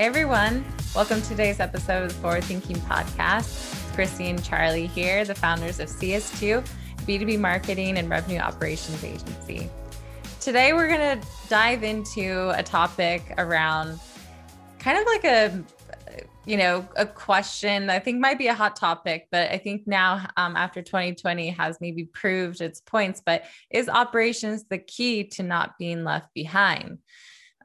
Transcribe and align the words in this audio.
Everyone, 0.00 0.64
welcome 0.94 1.20
to 1.20 1.28
today's 1.28 1.60
episode 1.60 2.04
of 2.04 2.08
the 2.08 2.14
Forward 2.22 2.44
Thinking 2.44 2.76
Podcast. 2.76 3.98
It's 3.98 4.18
and 4.18 4.42
Charlie 4.42 4.86
here, 4.86 5.26
the 5.26 5.34
founders 5.34 5.78
of 5.78 5.90
CS2, 5.90 6.66
B2B 7.00 7.38
marketing 7.38 7.98
and 7.98 8.08
revenue 8.08 8.38
operations 8.38 9.04
agency. 9.04 9.68
Today 10.40 10.72
we're 10.72 10.88
going 10.88 11.20
to 11.20 11.26
dive 11.50 11.82
into 11.82 12.48
a 12.58 12.62
topic 12.62 13.34
around 13.36 14.00
kind 14.78 14.96
of 14.96 15.04
like 15.04 15.24
a 15.24 15.62
you 16.46 16.56
know 16.56 16.88
a 16.96 17.04
question 17.04 17.90
i 17.90 17.98
think 17.98 18.18
might 18.18 18.38
be 18.38 18.46
a 18.46 18.54
hot 18.54 18.74
topic 18.74 19.28
but 19.30 19.50
i 19.52 19.58
think 19.58 19.86
now 19.86 20.26
um, 20.38 20.56
after 20.56 20.80
2020 20.80 21.50
has 21.50 21.78
maybe 21.82 22.04
proved 22.04 22.62
its 22.62 22.80
points 22.80 23.20
but 23.24 23.44
is 23.68 23.90
operations 23.90 24.64
the 24.70 24.78
key 24.78 25.24
to 25.24 25.42
not 25.42 25.76
being 25.78 26.02
left 26.02 26.32
behind 26.32 26.98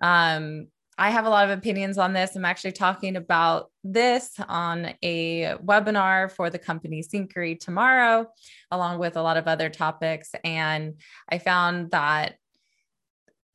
um, 0.02 0.67
I 0.98 1.09
have 1.09 1.26
a 1.26 1.30
lot 1.30 1.49
of 1.49 1.58
opinions 1.58 1.98
on 1.98 2.13
this. 2.13 2.35
I'm 2.35 2.45
actually 2.45 2.72
talking 2.72 3.17
about 3.17 3.70
this 3.84 4.31
on 4.48 4.94
a 5.04 5.55
webinar 5.63 6.31
for 6.31 6.49
the 6.49 6.59
company 6.59 7.04
Syncari 7.04 7.59
tomorrow, 7.59 8.27
along 8.71 8.99
with 8.99 9.18
a 9.18 9.21
lot 9.21 9.35
of 9.35 9.48
other 9.48 9.70
topics. 9.70 10.31
And 10.44 10.95
I 11.30 11.40
found 11.40 11.91
that 11.91 12.35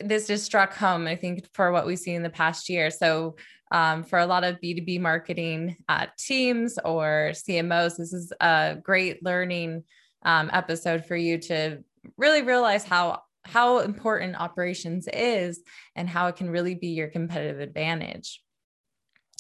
this 0.01 0.27
just 0.27 0.45
struck 0.45 0.75
home, 0.75 1.07
I 1.07 1.17
think, 1.17 1.47
for 1.55 1.73
what 1.73 1.87
we've 1.87 1.99
seen 1.99 2.17
in 2.17 2.23
the 2.23 2.31
past 2.31 2.69
year. 2.69 2.91
So, 2.91 3.37
um, 3.73 4.03
for 4.03 4.19
a 4.19 4.27
lot 4.27 4.43
of 4.43 4.61
B2B 4.61 5.01
marketing 5.01 5.77
uh, 5.89 6.07
teams 6.19 6.77
or 6.85 7.31
CMOs, 7.33 7.97
this 7.97 8.13
is 8.13 8.33
a 8.41 8.77
great 8.83 9.23
learning 9.23 9.85
um, 10.23 10.51
episode 10.53 11.07
for 11.07 11.17
you 11.17 11.39
to 11.39 11.85
really 12.17 12.43
realize 12.43 12.85
how 12.85 13.23
how 13.45 13.79
important 13.79 14.37
operations 14.37 15.09
is 15.13 15.61
and 15.97 16.09
how 16.09 16.27
it 16.27 16.37
can 16.37 16.51
really 16.51 16.75
be 16.75 16.89
your 16.89 17.09
competitive 17.09 17.61
advantage. 17.61 18.43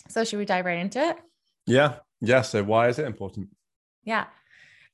So, 0.08 0.24
should 0.24 0.38
we 0.38 0.44
dive 0.44 0.64
right 0.64 0.78
into 0.78 1.00
it? 1.00 1.16
Yeah. 1.66 1.96
Yeah. 2.20 2.42
So, 2.42 2.62
why 2.62 2.88
is 2.88 2.98
it 2.98 3.06
important? 3.06 3.48
Yeah. 4.04 4.26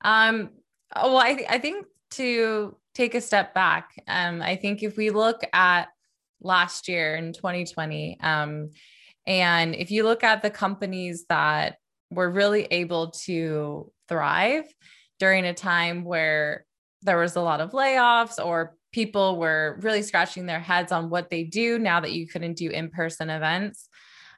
Um, 0.02 0.50
oh, 0.94 1.14
well, 1.14 1.22
I, 1.22 1.34
th- 1.34 1.48
I 1.48 1.58
think 1.58 1.86
to 2.12 2.76
take 2.94 3.14
a 3.14 3.20
step 3.20 3.54
back, 3.54 3.90
um, 4.08 4.42
I 4.42 4.56
think 4.56 4.82
if 4.82 4.96
we 4.96 5.10
look 5.10 5.40
at 5.52 5.88
last 6.40 6.88
year 6.88 7.16
in 7.16 7.32
2020, 7.32 8.18
um, 8.20 8.70
and 9.26 9.74
if 9.74 9.90
you 9.90 10.04
look 10.04 10.22
at 10.22 10.42
the 10.42 10.50
companies 10.50 11.24
that 11.28 11.76
were 12.10 12.30
really 12.30 12.64
able 12.70 13.10
to 13.10 13.90
thrive 14.08 14.64
during 15.18 15.44
a 15.44 15.54
time 15.54 16.04
where 16.04 16.64
there 17.02 17.18
was 17.18 17.36
a 17.36 17.40
lot 17.40 17.60
of 17.60 17.72
layoffs 17.72 18.44
or 18.44 18.75
people 18.96 19.36
were 19.36 19.78
really 19.82 20.00
scratching 20.00 20.46
their 20.46 20.58
heads 20.58 20.90
on 20.90 21.10
what 21.10 21.28
they 21.28 21.44
do 21.44 21.78
now 21.78 22.00
that 22.00 22.12
you 22.12 22.26
couldn't 22.26 22.54
do 22.54 22.70
in-person 22.70 23.28
events. 23.28 23.90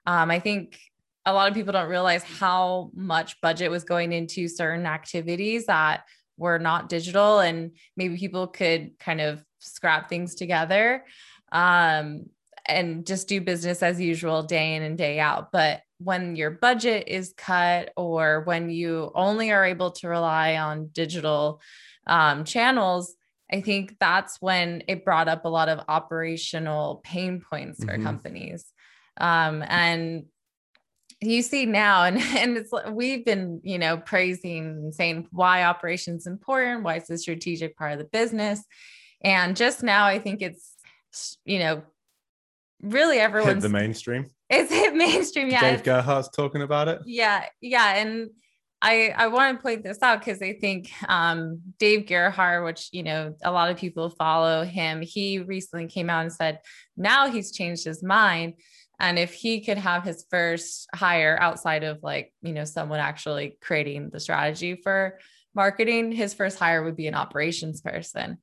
Um, 0.04 0.32
I 0.32 0.40
think 0.40 0.80
a 1.24 1.32
lot 1.32 1.46
of 1.46 1.54
people 1.54 1.72
don't 1.72 1.88
realize 1.88 2.24
how 2.24 2.90
much 2.92 3.40
budget 3.40 3.70
was 3.70 3.84
going 3.84 4.12
into 4.12 4.48
certain 4.48 4.84
activities 4.84 5.66
that 5.66 6.02
were 6.36 6.58
not 6.58 6.88
digital 6.88 7.38
and 7.38 7.70
maybe 7.96 8.16
people 8.16 8.48
could 8.48 8.98
kind 8.98 9.20
of 9.20 9.44
scrap 9.60 10.08
things 10.08 10.34
together 10.34 11.04
um, 11.52 12.24
and 12.66 13.06
just 13.06 13.28
do 13.28 13.40
business 13.40 13.80
as 13.80 14.00
usual 14.00 14.42
day 14.42 14.74
in 14.74 14.82
and 14.82 14.98
day 14.98 15.20
out 15.20 15.52
but 15.52 15.82
when 15.98 16.34
your 16.34 16.50
budget 16.50 17.04
is 17.06 17.32
cut 17.36 17.92
or 17.96 18.42
when 18.42 18.70
you 18.70 19.12
only 19.14 19.52
are 19.52 19.64
able 19.64 19.92
to 19.92 20.08
rely 20.08 20.56
on 20.56 20.88
digital 20.88 21.60
um, 22.08 22.44
channels 22.44 23.14
I 23.50 23.60
think 23.60 23.96
that's 23.98 24.40
when 24.40 24.82
it 24.88 25.04
brought 25.04 25.28
up 25.28 25.44
a 25.44 25.48
lot 25.48 25.68
of 25.68 25.80
operational 25.88 27.00
pain 27.04 27.40
points 27.40 27.82
for 27.82 27.92
mm-hmm. 27.92 28.02
companies. 28.02 28.66
Um, 29.18 29.64
and 29.66 30.24
you 31.20 31.42
see 31.42 31.66
now, 31.66 32.04
and, 32.04 32.18
and 32.18 32.56
it's 32.56 32.70
we've 32.90 33.24
been, 33.24 33.60
you 33.62 33.78
know, 33.78 33.96
praising 33.96 34.66
and 34.66 34.94
saying 34.94 35.28
why 35.30 35.64
operations 35.64 36.26
important, 36.26 36.84
why 36.84 36.96
it's 36.96 37.10
a 37.10 37.18
strategic 37.18 37.76
part 37.76 37.92
of 37.92 37.98
the 37.98 38.04
business. 38.04 38.64
And 39.22 39.56
just 39.56 39.82
now, 39.82 40.06
I 40.06 40.18
think 40.18 40.42
it's, 40.42 40.74
you 41.44 41.58
know, 41.58 41.82
really 42.82 43.18
everyone's 43.18 43.54
hit 43.54 43.60
the 43.62 43.68
mainstream. 43.68 44.30
It's 44.48 44.70
hit 44.70 44.94
mainstream. 44.94 45.48
Yeah. 45.48 45.60
Dave 45.60 45.82
Gerhardt's 45.82 46.28
talking 46.28 46.62
about 46.62 46.88
it. 46.88 47.00
Yeah. 47.04 47.44
Yeah. 47.60 47.96
And 47.96 48.30
I, 48.80 49.12
I 49.16 49.26
want 49.28 49.58
to 49.58 49.62
point 49.62 49.82
this 49.82 50.02
out 50.02 50.20
because 50.20 50.40
I 50.40 50.52
think 50.52 50.90
um, 51.08 51.60
Dave 51.78 52.06
Gerhardt, 52.06 52.64
which 52.64 52.88
you 52.92 53.02
know 53.02 53.34
a 53.42 53.50
lot 53.50 53.70
of 53.70 53.76
people 53.76 54.10
follow 54.10 54.64
him, 54.64 55.02
he 55.02 55.40
recently 55.40 55.88
came 55.88 56.08
out 56.08 56.22
and 56.22 56.32
said 56.32 56.60
now 56.96 57.28
he's 57.28 57.52
changed 57.52 57.84
his 57.84 58.02
mind, 58.02 58.54
and 59.00 59.18
if 59.18 59.32
he 59.32 59.60
could 59.64 59.78
have 59.78 60.04
his 60.04 60.24
first 60.30 60.88
hire 60.94 61.36
outside 61.40 61.82
of 61.82 61.98
like 62.02 62.32
you 62.40 62.52
know 62.52 62.64
someone 62.64 63.00
actually 63.00 63.58
creating 63.60 64.10
the 64.10 64.20
strategy 64.20 64.76
for 64.76 65.18
marketing, 65.54 66.12
his 66.12 66.34
first 66.34 66.58
hire 66.58 66.84
would 66.84 66.96
be 66.96 67.08
an 67.08 67.14
operations 67.16 67.80
person, 67.80 68.38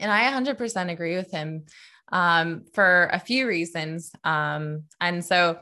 and 0.00 0.10
I 0.10 0.24
100% 0.32 0.90
agree 0.90 1.16
with 1.16 1.30
him 1.30 1.66
um, 2.10 2.64
for 2.74 3.08
a 3.12 3.20
few 3.20 3.46
reasons, 3.46 4.10
um, 4.24 4.84
and 5.00 5.24
so 5.24 5.60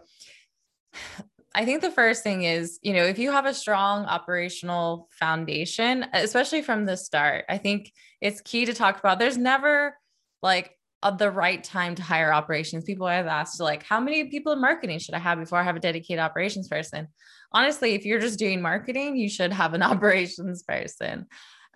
I 1.55 1.65
think 1.65 1.83
the 1.83 1.91
first 1.91 2.23
thing 2.25 2.43
is, 2.43 2.81
you 2.83 2.93
know, 2.93 3.05
if 3.05 3.19
you 3.19 3.31
have 3.31 3.47
a 3.47 3.55
strong 3.55 4.07
operational 4.07 5.09
foundation, 5.13 6.05
especially 6.13 6.63
from 6.63 6.85
the 6.85 6.97
start, 6.97 7.45
I 7.49 7.59
think 7.59 7.93
it's 8.21 8.41
key 8.41 8.65
to 8.65 8.75
talk 8.75 8.99
about. 8.99 9.21
There's 9.21 9.39
never 9.39 9.97
like 10.43 10.77
a, 11.03 11.15
the 11.17 11.31
right 11.31 11.63
time 11.63 11.95
to 11.95 12.03
hire 12.03 12.33
operations. 12.33 12.83
People 12.83 13.07
have 13.07 13.29
asked, 13.29 13.61
like, 13.61 13.85
how 13.85 14.01
many 14.01 14.25
people 14.25 14.53
in 14.53 14.61
marketing 14.61 14.99
should 14.99 15.15
I 15.15 15.21
have 15.21 15.39
before 15.39 15.59
I 15.61 15.63
have 15.63 15.77
a 15.77 15.81
dedicated 15.81 16.19
operations 16.19 16.67
person? 16.67 17.07
Honestly, 17.53 17.95
if 17.95 18.05
you're 18.05 18.21
just 18.21 18.39
doing 18.39 18.61
marketing, 18.61 19.17
you 19.17 19.29
should 19.29 19.53
have 19.53 19.75
an 19.75 19.83
operations 19.93 20.65
person. 20.65 21.27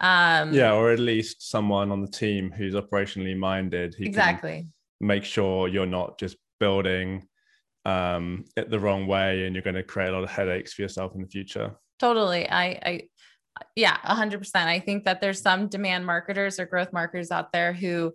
Um, 0.01 0.53
yeah, 0.53 0.73
or 0.73 0.91
at 0.91 0.99
least 0.99 1.49
someone 1.49 1.93
on 1.93 2.01
the 2.01 2.11
team 2.11 2.51
who's 2.51 2.75
operationally 2.75 3.37
minded. 3.37 3.95
exactly. 3.99 4.69
Make 5.01 5.25
sure 5.25 5.69
you're 5.69 5.87
not 5.87 6.19
just 6.19 6.37
building 6.59 7.29
um, 7.89 8.45
it 8.57 8.71
the 8.71 8.79
wrong 8.79 9.07
way 9.07 9.45
and 9.45 9.55
you're 9.55 9.63
going 9.63 9.75
to 9.75 9.83
create 9.83 10.11
a 10.11 10.13
lot 10.13 10.23
of 10.23 10.31
headaches 10.31 10.75
for 10.75 10.83
yourself 10.83 11.15
in 11.15 11.23
the 11.23 11.29
future. 11.29 11.75
Totally. 11.99 12.49
I, 12.49 12.65
I, 12.65 13.03
yeah, 13.75 13.97
100%. 14.07 14.51
I 14.55 14.79
think 14.81 15.05
that 15.05 15.21
there's 15.21 15.41
some 15.41 15.69
demand 15.69 16.05
marketers 16.05 16.61
or 16.61 16.67
growth 16.67 16.93
marketers 16.93 17.31
out 17.31 17.53
there 17.53 17.73
who 17.73 18.13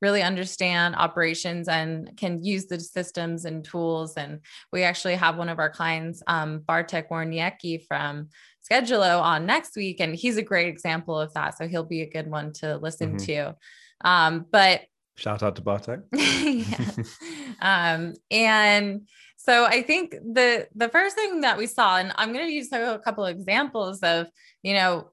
really 0.00 0.22
understand 0.22 0.96
operations 0.96 1.68
and 1.68 2.16
can 2.16 2.42
use 2.42 2.66
the 2.66 2.80
systems 2.80 3.44
and 3.44 3.64
tools. 3.64 4.14
And 4.16 4.40
we 4.72 4.82
actually 4.82 5.14
have 5.14 5.38
one 5.38 5.48
of 5.48 5.60
our 5.60 5.70
clients, 5.70 6.22
um, 6.26 6.58
Bartek 6.58 7.08
Warniecki 7.08 7.86
from 7.86 8.28
Schedulo 8.68 9.22
on 9.22 9.46
next 9.46 9.76
week. 9.76 10.00
And 10.00 10.16
he's 10.16 10.36
a 10.36 10.42
great 10.42 10.66
example 10.66 11.18
of 11.18 11.32
that. 11.34 11.56
So 11.56 11.68
he'll 11.68 11.84
be 11.84 12.02
a 12.02 12.10
good 12.10 12.28
one 12.28 12.52
to 12.54 12.76
listen 12.78 13.16
mm-hmm. 13.16 13.26
to. 13.26 13.56
Um, 14.04 14.46
but 14.50 14.82
Shout 15.14 15.42
out 15.42 15.56
to 15.56 15.62
Bartek. 15.62 16.00
um, 17.60 18.14
and 18.30 19.06
so 19.36 19.64
I 19.64 19.82
think 19.82 20.12
the 20.12 20.68
the 20.74 20.88
first 20.88 21.16
thing 21.16 21.40
that 21.42 21.58
we 21.58 21.66
saw, 21.66 21.98
and 21.98 22.12
I'm 22.16 22.32
going 22.32 22.46
to 22.46 22.52
use 22.52 22.72
a 22.72 23.00
couple 23.04 23.24
of 23.24 23.34
examples 23.36 24.00
of, 24.00 24.28
you 24.62 24.74
know, 24.74 25.10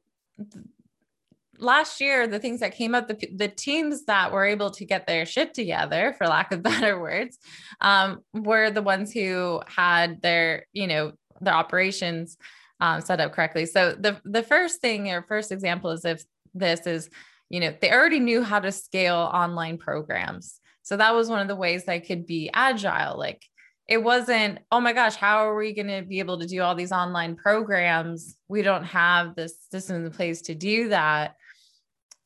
last 1.57 1.99
year 1.99 2.27
the 2.27 2.39
things 2.39 2.59
that 2.61 2.75
came 2.75 2.95
up, 2.95 3.07
the 3.07 3.27
the 3.35 3.47
teams 3.47 4.05
that 4.05 4.31
were 4.31 4.45
able 4.45 4.71
to 4.71 4.85
get 4.85 5.07
their 5.07 5.25
shit 5.25 5.53
together, 5.53 6.15
for 6.17 6.27
lack 6.27 6.51
of 6.51 6.63
better 6.71 6.99
words, 6.99 7.37
um, 7.81 8.19
were 8.33 8.69
the 8.69 8.81
ones 8.81 9.11
who 9.11 9.61
had 9.65 10.21
their, 10.21 10.65
you 10.73 10.87
know, 10.87 11.13
their 11.41 11.55
operations 11.55 12.37
um, 12.79 13.01
set 13.01 13.19
up 13.19 13.33
correctly. 13.33 13.65
So 13.65 13.93
the 13.93 14.21
the 14.23 14.43
first 14.43 14.79
thing 14.79 15.11
or 15.11 15.23
first 15.23 15.51
example 15.51 15.91
is 15.91 16.05
if 16.05 16.23
this 16.53 16.87
is 16.87 17.09
you 17.49 17.59
know, 17.59 17.73
they 17.81 17.91
already 17.91 18.19
knew 18.19 18.43
how 18.43 18.59
to 18.59 18.71
scale 18.71 19.29
online 19.33 19.77
programs. 19.77 20.59
So 20.83 20.97
that 20.97 21.13
was 21.13 21.29
one 21.29 21.41
of 21.41 21.47
the 21.47 21.55
ways 21.55 21.87
I 21.87 21.99
could 21.99 22.25
be 22.25 22.49
agile. 22.53 23.17
Like 23.17 23.43
it 23.87 24.03
wasn't, 24.03 24.59
oh 24.71 24.79
my 24.79 24.93
gosh, 24.93 25.15
how 25.15 25.47
are 25.47 25.55
we 25.55 25.73
going 25.73 25.87
to 25.87 26.03
be 26.03 26.19
able 26.19 26.39
to 26.39 26.47
do 26.47 26.61
all 26.61 26.75
these 26.75 26.91
online 26.91 27.35
programs? 27.35 28.35
We 28.47 28.61
don't 28.61 28.85
have 28.85 29.35
the 29.35 29.51
systems 29.71 30.05
in 30.05 30.11
place 30.11 30.43
to 30.43 30.55
do 30.55 30.89
that. 30.89 31.35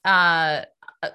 Uh, 0.04 0.64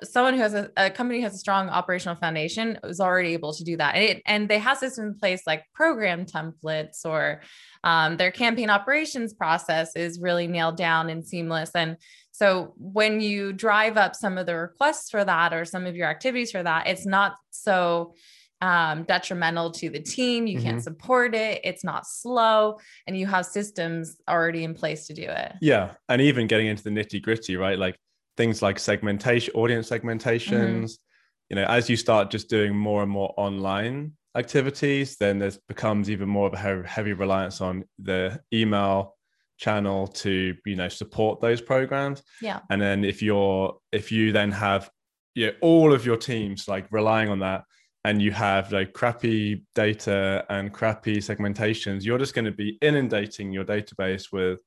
someone 0.03 0.35
who 0.35 0.41
has 0.41 0.55
a, 0.55 0.71
a, 0.77 0.91
company 0.91 1.21
has 1.21 1.35
a 1.35 1.39
strong 1.39 1.69
operational 1.69 2.17
foundation 2.17 2.79
is 2.85 3.01
already 3.01 3.33
able 3.33 3.53
to 3.53 3.65
do 3.65 3.77
that 3.77 3.95
and, 3.95 4.05
it, 4.05 4.23
and 4.27 4.49
they 4.49 4.59
have 4.59 4.79
systems 4.79 5.15
in 5.15 5.19
place 5.19 5.43
like 5.47 5.65
program 5.75 6.25
templates 6.25 7.05
or 7.05 7.43
um, 7.85 8.17
their 8.17 8.31
campaign 8.31 8.71
operations 8.71 9.33
process 9.33 9.95
is 9.97 10.21
really 10.21 10.47
nailed 10.47 10.77
down 10.77 11.11
and 11.11 11.27
seamless 11.27 11.71
and 11.75 11.97
so 12.39 12.73
when 12.77 13.21
you 13.21 13.53
drive 13.53 13.97
up 13.97 14.15
some 14.15 14.39
of 14.39 14.47
the 14.47 14.55
requests 14.55 15.11
for 15.11 15.25
that 15.25 15.53
or 15.53 15.65
some 15.65 15.87
of 15.87 15.97
your 15.97 16.07
activities 16.07 16.53
for 16.53 16.63
that, 16.63 16.87
it's 16.87 17.05
not 17.05 17.35
so 17.51 18.15
um, 18.61 19.03
detrimental 19.05 19.73
to 19.73 19.91
the 19.91 19.99
team. 19.99 20.47
You 20.47 20.59
mm-hmm. 20.59 20.69
can't 20.69 20.83
support 20.83 21.35
it. 21.35 21.61
It's 21.65 21.83
not 21.83 22.07
slow, 22.07 22.79
and 23.09 23.17
you 23.17 23.27
have 23.27 23.45
systems 23.45 24.19
already 24.29 24.63
in 24.63 24.75
place 24.75 25.09
to 25.09 25.15
do 25.15 25.23
it. 25.23 25.53
Yeah, 25.61 25.95
and 26.09 26.23
even 26.23 26.47
getting 26.47 26.69
into 26.69 26.85
the 26.85 26.91
nitty 26.91 27.23
gritty, 27.23 27.57
right? 27.57 27.77
Like 27.77 27.99
things 28.39 28.63
like 28.63 28.79
segmentation, 28.79 29.53
audience 29.55 29.91
segmentations. 29.91 30.85
Mm-hmm. 30.85 31.51
You 31.51 31.57
know, 31.57 31.65
as 31.65 31.91
you 31.91 31.97
start 31.97 32.31
just 32.31 32.49
doing 32.49 32.75
more 32.75 33.03
and 33.03 33.11
more 33.11 33.35
online, 33.37 34.13
activities, 34.37 35.17
then 35.17 35.39
there's 35.39 35.59
becomes 35.69 36.09
even 36.09 36.29
more 36.29 36.47
of 36.47 36.55
a 36.55 36.89
heavy 36.89 37.13
reliance 37.13 37.61
on 37.61 37.85
the 37.99 38.41
email 38.55 39.17
channel 39.59 40.07
to 40.07 40.55
you 40.65 40.77
know 40.77 40.89
support 40.89 41.41
those 41.41 41.61
programs 41.61 42.23
yeah 42.41 42.61
and 42.71 42.81
then 42.81 43.05
if 43.05 43.21
you're 43.21 43.77
if 43.91 44.13
you 44.13 44.31
then 44.31 44.53
have 44.53 44.89
you 45.35 45.47
know, 45.47 45.53
all 45.61 45.93
of 45.93 46.07
your 46.07 46.17
teams 46.17 46.69
like 46.69 46.87
relying 46.93 47.29
on 47.29 47.41
that 47.41 47.65
and 48.05 48.23
you 48.23 48.31
have 48.31 48.71
like 48.71 48.93
crappy 48.93 49.65
data 49.75 50.47
and 50.49 50.73
crappy 50.73 51.17
segmentations 51.17 52.05
you're 52.05 52.19
just 52.19 52.35
going 52.35 52.45
to 52.45 52.53
be 52.53 52.79
inundating 52.83 53.51
your 53.51 53.65
database 53.65 54.31
with 54.31 54.61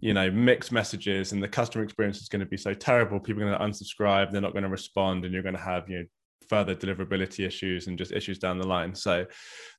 you 0.00 0.14
know 0.14 0.30
mixed 0.30 0.72
messages 0.72 1.32
and 1.32 1.42
the 1.42 1.48
customer 1.48 1.84
experience 1.84 2.20
is 2.20 2.28
going 2.28 2.40
to 2.40 2.46
be 2.46 2.56
so 2.56 2.72
terrible 2.72 3.20
people 3.20 3.42
are 3.42 3.46
going 3.46 3.58
to 3.58 3.64
unsubscribe 3.64 4.30
they're 4.30 4.40
not 4.40 4.52
going 4.52 4.62
to 4.62 4.68
respond 4.68 5.24
and 5.24 5.34
you're 5.34 5.42
going 5.42 5.54
to 5.54 5.60
have 5.60 5.88
you 5.88 5.98
know 5.98 6.04
further 6.50 6.74
deliverability 6.74 7.46
issues 7.46 7.86
and 7.86 7.96
just 7.96 8.10
issues 8.10 8.36
down 8.36 8.58
the 8.58 8.66
line. 8.66 8.92
So 8.92 9.24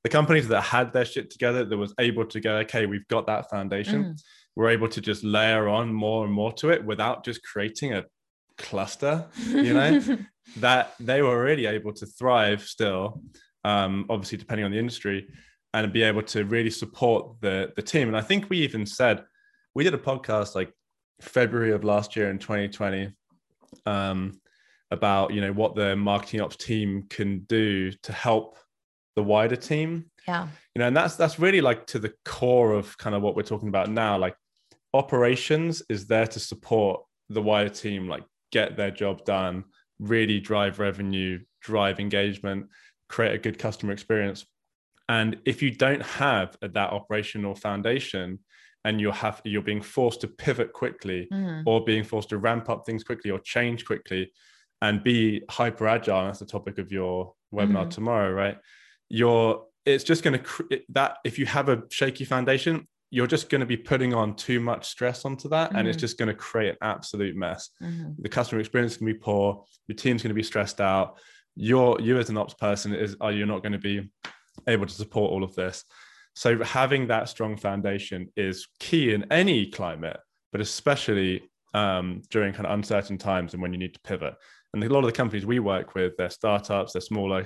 the 0.03 0.09
companies 0.09 0.48
that 0.48 0.62
had 0.62 0.94
their 0.94 1.03
shit 1.03 1.30
together 1.30 1.65
that 1.65 1.77
was 1.77 1.94
able 2.00 2.25
to 2.27 2.39
go 2.39 2.56
okay 2.59 2.86
we've 2.86 3.07
got 3.09 3.27
that 3.27 3.50
foundation 3.50 4.03
mm. 4.03 4.21
we're 4.56 4.69
able 4.69 4.88
to 4.88 5.01
just 5.01 5.24
layer 5.24 5.68
on 5.68 5.94
more 5.94 6.24
and 6.24 6.33
more 6.33 6.54
to 6.54 6.69
it 6.69 6.83
without 6.83 7.25
just 7.25 7.44
creating 7.44 7.94
a 7.94 8.06
cluster 8.57 9.27
you 9.50 9.74
know? 9.74 10.00
That 10.57 10.95
they 11.00 11.21
were 11.21 11.30
already 11.30 11.65
able 11.68 11.94
to 11.94 12.06
thrive 12.06 12.63
still 12.63 13.21
um, 13.63 14.07
obviously 14.09 14.39
depending 14.39 14.65
on 14.65 14.71
the 14.71 14.80
industry 14.80 15.27
and 15.74 15.94
be 15.94 16.01
able 16.01 16.24
to 16.24 16.44
really 16.45 16.71
support 16.71 17.39
the 17.42 17.71
the 17.75 17.81
team. 17.81 18.07
And 18.07 18.18
i 18.18 18.21
think 18.21 18.50
we 18.50 18.57
even 18.57 18.86
said 18.86 19.24
we 19.73 19.83
did 19.83 19.94
a 19.94 19.97
podcast 19.97 20.56
like 20.56 20.73
February 21.21 21.71
of 21.71 21.83
last 21.83 22.15
year 22.15 22.29
in 22.29 22.39
2020 22.39 23.12
um, 23.85 24.39
about 24.89 25.33
you 25.33 25.41
know 25.41 25.53
what 25.53 25.75
the 25.75 25.95
marketing 25.95 26.41
ops 26.41 26.57
team 26.57 27.06
can 27.09 27.39
do 27.41 27.91
to 28.03 28.12
help 28.12 28.57
the 29.15 29.23
wider 29.23 29.56
team. 29.56 30.06
Yeah. 30.27 30.47
You 30.75 30.79
know, 30.79 30.88
and 30.88 30.95
that's 30.95 31.15
that's 31.15 31.39
really 31.39 31.62
like 31.62 31.88
to 31.88 32.00
the 32.00 32.13
core 32.25 32.73
of 32.73 32.97
kind 32.97 33.15
of 33.15 33.21
what 33.21 33.35
we're 33.35 33.44
talking 33.44 33.69
about 33.69 33.89
now. 33.89 34.18
Like 34.18 34.35
operations 34.94 35.81
is 35.89 36.07
there 36.07 36.27
to 36.27 36.39
support 36.39 37.01
the 37.29 37.41
wider 37.41 37.69
team, 37.69 38.07
like 38.07 38.23
get 38.51 38.75
their 38.75 38.91
job 38.91 39.23
done, 39.25 39.65
really 40.00 40.39
drive 40.39 40.79
revenue, 40.79 41.39
drive 41.62 42.00
engagement, 42.00 42.68
create 43.07 43.33
a 43.33 43.38
good 43.38 43.57
customer 43.57 43.94
experience. 43.94 44.45
And 45.09 45.38
if 45.45 45.62
you 45.62 45.71
don't 45.71 46.03
have 46.03 46.57
that 46.62 46.91
operational 46.91 47.56
foundation, 47.56 48.39
and 48.86 49.00
you're 49.00 49.13
have 49.13 49.42
you're 49.44 49.62
being 49.62 49.81
forced 49.81 50.22
to 50.22 50.28
pivot 50.28 50.74
quickly 50.74 51.28
mm-hmm. 51.31 51.62
or 51.66 51.83
being 51.83 52.04
forced 52.04 52.30
to 52.30 52.38
ramp 52.38 52.69
up 52.69 52.86
things 52.86 53.04
quickly 53.04 53.31
or 53.31 53.39
change 53.39 53.86
quickly 53.86 54.31
and 54.81 55.04
be 55.04 55.42
hyper 55.50 55.88
agile 55.88 56.25
that's 56.25 56.39
the 56.39 56.45
topic 56.45 56.78
of 56.78 56.92
your 56.92 57.33
webinar 57.54 57.81
mm-hmm. 57.81 57.89
tomorrow 57.89 58.31
right 58.31 58.57
you're 59.10 59.63
it's 59.86 60.04
just 60.04 60.24
going 60.24 60.33
to 60.33 60.44
cr- 60.44 60.63
that 60.89 61.18
if 61.24 61.38
you 61.39 61.45
have 61.45 61.69
a 61.69 61.83
shaky 61.89 62.25
foundation 62.25 62.88
you're 63.13 63.28
just 63.28 63.50
going 63.50 63.60
to 63.60 63.66
be 63.66 63.75
putting 63.75 64.13
on 64.13 64.36
too 64.36 64.60
much 64.60 64.88
stress 64.88 65.25
onto 65.25 65.50
that 65.50 65.69
mm-hmm. 65.69 65.78
and 65.78 65.88
it's 65.88 65.98
mm-hmm. 65.98 66.01
just 66.01 66.18
going 66.18 66.30
to 66.30 66.33
create 66.33 66.72
an 66.72 66.78
absolute 66.81 67.36
mess 67.36 67.69
mm-hmm. 67.81 68.12
the 68.19 68.30
customer 68.30 68.60
experience 68.60 68.98
can 68.98 69.06
be 69.06 69.13
poor 69.13 69.63
your 69.88 69.95
team's 69.95 70.24
going 70.24 70.30
to 70.30 70.36
be 70.36 70.44
stressed 70.44 70.81
out 70.81 71.18
you're 71.56 72.00
you 72.00 72.18
as 72.18 72.30
an 72.30 72.38
ops 72.38 72.54
person 72.54 72.94
is 72.94 73.16
are 73.22 73.31
you 73.31 73.45
not 73.45 73.62
going 73.62 73.74
to 73.74 73.78
be 73.78 74.10
able 74.68 74.86
to 74.86 74.94
support 74.94 75.31
all 75.31 75.44
of 75.44 75.54
this 75.56 75.83
so 76.33 76.63
having 76.63 77.07
that 77.07 77.30
strong 77.30 77.57
foundation 77.57 78.30
is 78.36 78.68
key 78.80 79.13
in 79.13 79.31
any 79.31 79.69
climate, 79.69 80.19
but 80.51 80.62
especially 80.62 81.44
um, 81.74 82.22
during 82.30 82.54
kind 82.54 82.66
of 82.66 82.74
uncertain 82.74 83.18
times 83.18 83.54
and 83.54 83.62
when 83.62 83.74
you 83.74 83.80
need 83.80 83.94
to 83.94 84.00
pivot. 84.01 84.33
And 84.74 84.83
a 84.83 84.89
lot 84.89 85.00
of 85.00 85.06
the 85.06 85.12
companies 85.12 85.45
we 85.45 85.60
work 85.60 85.95
with, 85.95 86.13
they're 86.18 86.30
startups, 86.30 86.94
they're 86.94 87.01
smaller, 87.01 87.42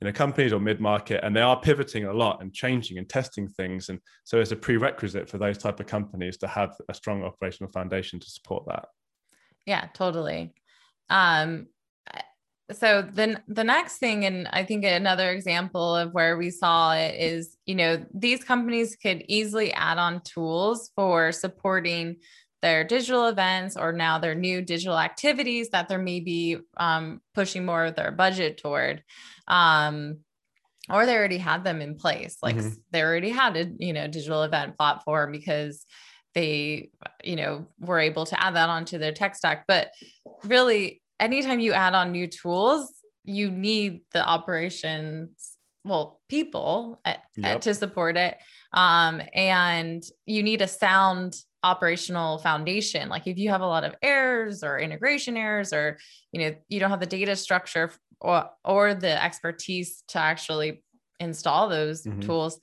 you 0.00 0.06
know, 0.06 0.12
companies 0.12 0.52
or 0.52 0.60
mid-market, 0.60 1.24
and 1.24 1.34
they 1.34 1.40
are 1.40 1.60
pivoting 1.60 2.04
a 2.04 2.12
lot 2.12 2.40
and 2.40 2.54
changing 2.54 2.98
and 2.98 3.08
testing 3.08 3.48
things. 3.48 3.88
And 3.88 3.98
so 4.22 4.40
it's 4.40 4.52
a 4.52 4.56
prerequisite 4.56 5.28
for 5.28 5.38
those 5.38 5.58
type 5.58 5.80
of 5.80 5.86
companies 5.86 6.36
to 6.38 6.46
have 6.46 6.76
a 6.88 6.94
strong 6.94 7.24
operational 7.24 7.72
foundation 7.72 8.20
to 8.20 8.30
support 8.30 8.64
that. 8.68 8.86
Yeah, 9.66 9.86
totally. 9.94 10.54
Um, 11.10 11.66
so 12.70 13.02
then 13.02 13.40
the 13.48 13.64
next 13.64 13.96
thing 13.96 14.24
and 14.24 14.46
i 14.52 14.62
think 14.62 14.84
another 14.84 15.30
example 15.30 15.96
of 15.96 16.12
where 16.12 16.36
we 16.36 16.50
saw 16.50 16.92
it 16.92 17.14
is 17.18 17.56
you 17.66 17.74
know 17.74 18.04
these 18.12 18.44
companies 18.44 18.96
could 18.96 19.24
easily 19.28 19.72
add 19.72 19.98
on 19.98 20.20
tools 20.20 20.90
for 20.94 21.32
supporting 21.32 22.16
their 22.60 22.84
digital 22.84 23.26
events 23.28 23.76
or 23.76 23.92
now 23.92 24.18
their 24.18 24.34
new 24.34 24.60
digital 24.60 24.98
activities 24.98 25.70
that 25.70 25.88
they're 25.88 25.98
maybe 25.98 26.58
um, 26.76 27.20
pushing 27.32 27.64
more 27.64 27.86
of 27.86 27.94
their 27.94 28.10
budget 28.10 28.58
toward 28.58 29.02
um, 29.46 30.18
or 30.90 31.06
they 31.06 31.16
already 31.16 31.38
had 31.38 31.64
them 31.64 31.80
in 31.80 31.94
place 31.94 32.38
like 32.42 32.56
mm-hmm. 32.56 32.68
they 32.90 33.02
already 33.02 33.30
had 33.30 33.56
a 33.56 33.70
you 33.78 33.92
know 33.92 34.06
digital 34.08 34.42
event 34.42 34.76
platform 34.76 35.32
because 35.32 35.86
they 36.34 36.90
you 37.24 37.36
know 37.36 37.66
were 37.80 37.98
able 37.98 38.26
to 38.26 38.42
add 38.42 38.56
that 38.56 38.68
onto 38.68 38.98
their 38.98 39.12
tech 39.12 39.34
stack 39.34 39.64
but 39.66 39.90
really 40.44 41.00
anytime 41.20 41.60
you 41.60 41.72
add 41.72 41.94
on 41.94 42.12
new 42.12 42.26
tools, 42.26 42.92
you 43.24 43.50
need 43.50 44.00
the 44.12 44.26
operations, 44.26 45.56
well, 45.84 46.20
people 46.28 47.00
at, 47.04 47.20
yep. 47.36 47.56
at, 47.56 47.62
to 47.62 47.74
support 47.74 48.16
it. 48.16 48.36
Um, 48.72 49.22
and 49.34 50.02
you 50.26 50.42
need 50.42 50.62
a 50.62 50.68
sound 50.68 51.34
operational 51.62 52.38
foundation. 52.38 53.08
Like 53.08 53.26
if 53.26 53.38
you 53.38 53.50
have 53.50 53.60
a 53.60 53.66
lot 53.66 53.84
of 53.84 53.94
errors 54.02 54.62
or 54.62 54.78
integration 54.78 55.36
errors, 55.36 55.72
or 55.72 55.98
you 56.32 56.40
know, 56.40 56.54
you 56.68 56.80
don't 56.80 56.90
have 56.90 57.00
the 57.00 57.06
data 57.06 57.36
structure 57.36 57.92
or 58.20 58.50
or 58.64 58.94
the 58.94 59.22
expertise 59.22 60.02
to 60.08 60.18
actually 60.18 60.82
install 61.20 61.68
those 61.68 62.02
mm-hmm. 62.02 62.20
tools, 62.20 62.60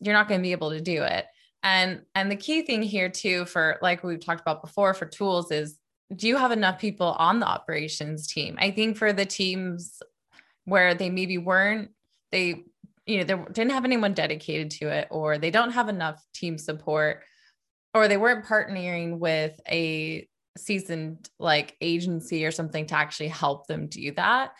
you're 0.00 0.14
not 0.14 0.28
going 0.28 0.40
to 0.40 0.42
be 0.42 0.52
able 0.52 0.70
to 0.70 0.80
do 0.80 1.02
it. 1.02 1.26
And 1.62 2.02
and 2.14 2.30
the 2.30 2.36
key 2.36 2.62
thing 2.62 2.82
here 2.82 3.08
too 3.08 3.44
for 3.46 3.78
like 3.82 4.04
we've 4.04 4.24
talked 4.24 4.40
about 4.40 4.62
before 4.62 4.94
for 4.94 5.06
tools 5.06 5.50
is 5.50 5.78
do 6.14 6.26
you 6.26 6.36
have 6.36 6.52
enough 6.52 6.78
people 6.78 7.08
on 7.18 7.40
the 7.40 7.46
operations 7.46 8.26
team? 8.26 8.56
I 8.58 8.70
think 8.70 8.96
for 8.96 9.12
the 9.12 9.26
teams 9.26 10.02
where 10.64 10.94
they 10.94 11.10
maybe 11.10 11.38
weren't, 11.38 11.90
they, 12.32 12.64
you 13.06 13.18
know, 13.18 13.24
they 13.24 13.52
didn't 13.52 13.72
have 13.72 13.84
anyone 13.84 14.14
dedicated 14.14 14.70
to 14.72 14.88
it, 14.88 15.08
or 15.10 15.38
they 15.38 15.50
don't 15.50 15.72
have 15.72 15.88
enough 15.88 16.22
team 16.34 16.58
support, 16.58 17.22
or 17.94 18.08
they 18.08 18.16
weren't 18.16 18.44
partnering 18.44 19.18
with 19.18 19.58
a 19.68 20.26
seasoned 20.56 21.28
like 21.38 21.76
agency 21.80 22.44
or 22.44 22.50
something 22.50 22.86
to 22.86 22.94
actually 22.94 23.28
help 23.28 23.66
them 23.66 23.86
do 23.86 24.10
that 24.12 24.52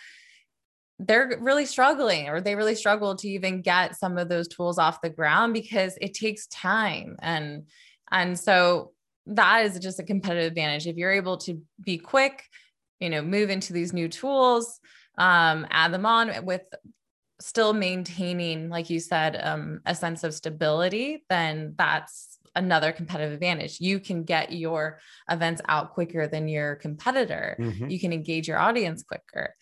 they're 0.99 1.39
really 1.41 1.65
struggling 1.65 2.29
or 2.29 2.41
they 2.41 2.57
really 2.57 2.75
struggle 2.75 3.15
to 3.15 3.29
even 3.29 3.63
get 3.63 3.97
some 3.97 4.19
of 4.19 4.29
those 4.29 4.49
tools 4.49 4.79
off 4.79 5.01
the 5.01 5.11
ground 5.11 5.55
because 5.55 5.97
it 6.01 6.15
takes 6.15 6.47
time 6.49 7.17
and 7.23 7.65
and 8.11 8.39
so 8.39 8.93
that 9.29 9.67
is 9.67 9.79
just 9.79 10.01
a 10.01 10.03
competitive 10.05 10.49
advantage. 10.49 10.87
If 10.87 10.97
you're 10.97 11.13
able 11.13 11.37
to 11.39 11.61
be 11.83 11.99
quick, 11.99 12.45
you 13.01 13.11
know, 13.11 13.23
move 13.23 13.51
into 13.51 13.73
these 13.73 13.93
new 13.93 14.09
tools, 14.09 14.81
um, 15.17 15.67
add 15.71 15.93
them 15.93 16.07
on 16.07 16.45
with 16.45 16.63
still 17.41 17.73
maintaining, 17.73 18.69
like 18.69 18.91
you 18.91 19.01
said, 19.01 19.39
um, 19.43 19.81
a 19.87 19.95
sense 19.95 20.25
of 20.25 20.35
stability, 20.35 21.25
then 21.29 21.75
that's 21.77 22.39
another 22.57 22.91
competitive 22.91 23.33
advantage. 23.33 23.81
You 23.81 24.01
can 24.01 24.25
get 24.25 24.53
your 24.53 24.99
events 25.31 25.63
out 25.69 25.93
quicker 25.93 26.27
than 26.27 26.49
your 26.49 26.77
competitor. 26.77 27.57
Mm-hmm. 27.59 27.89
You 27.89 28.01
can 28.01 28.13
engage 28.13 28.49
your 28.49 28.59
audience 28.59 29.05
quicker. 29.05 29.55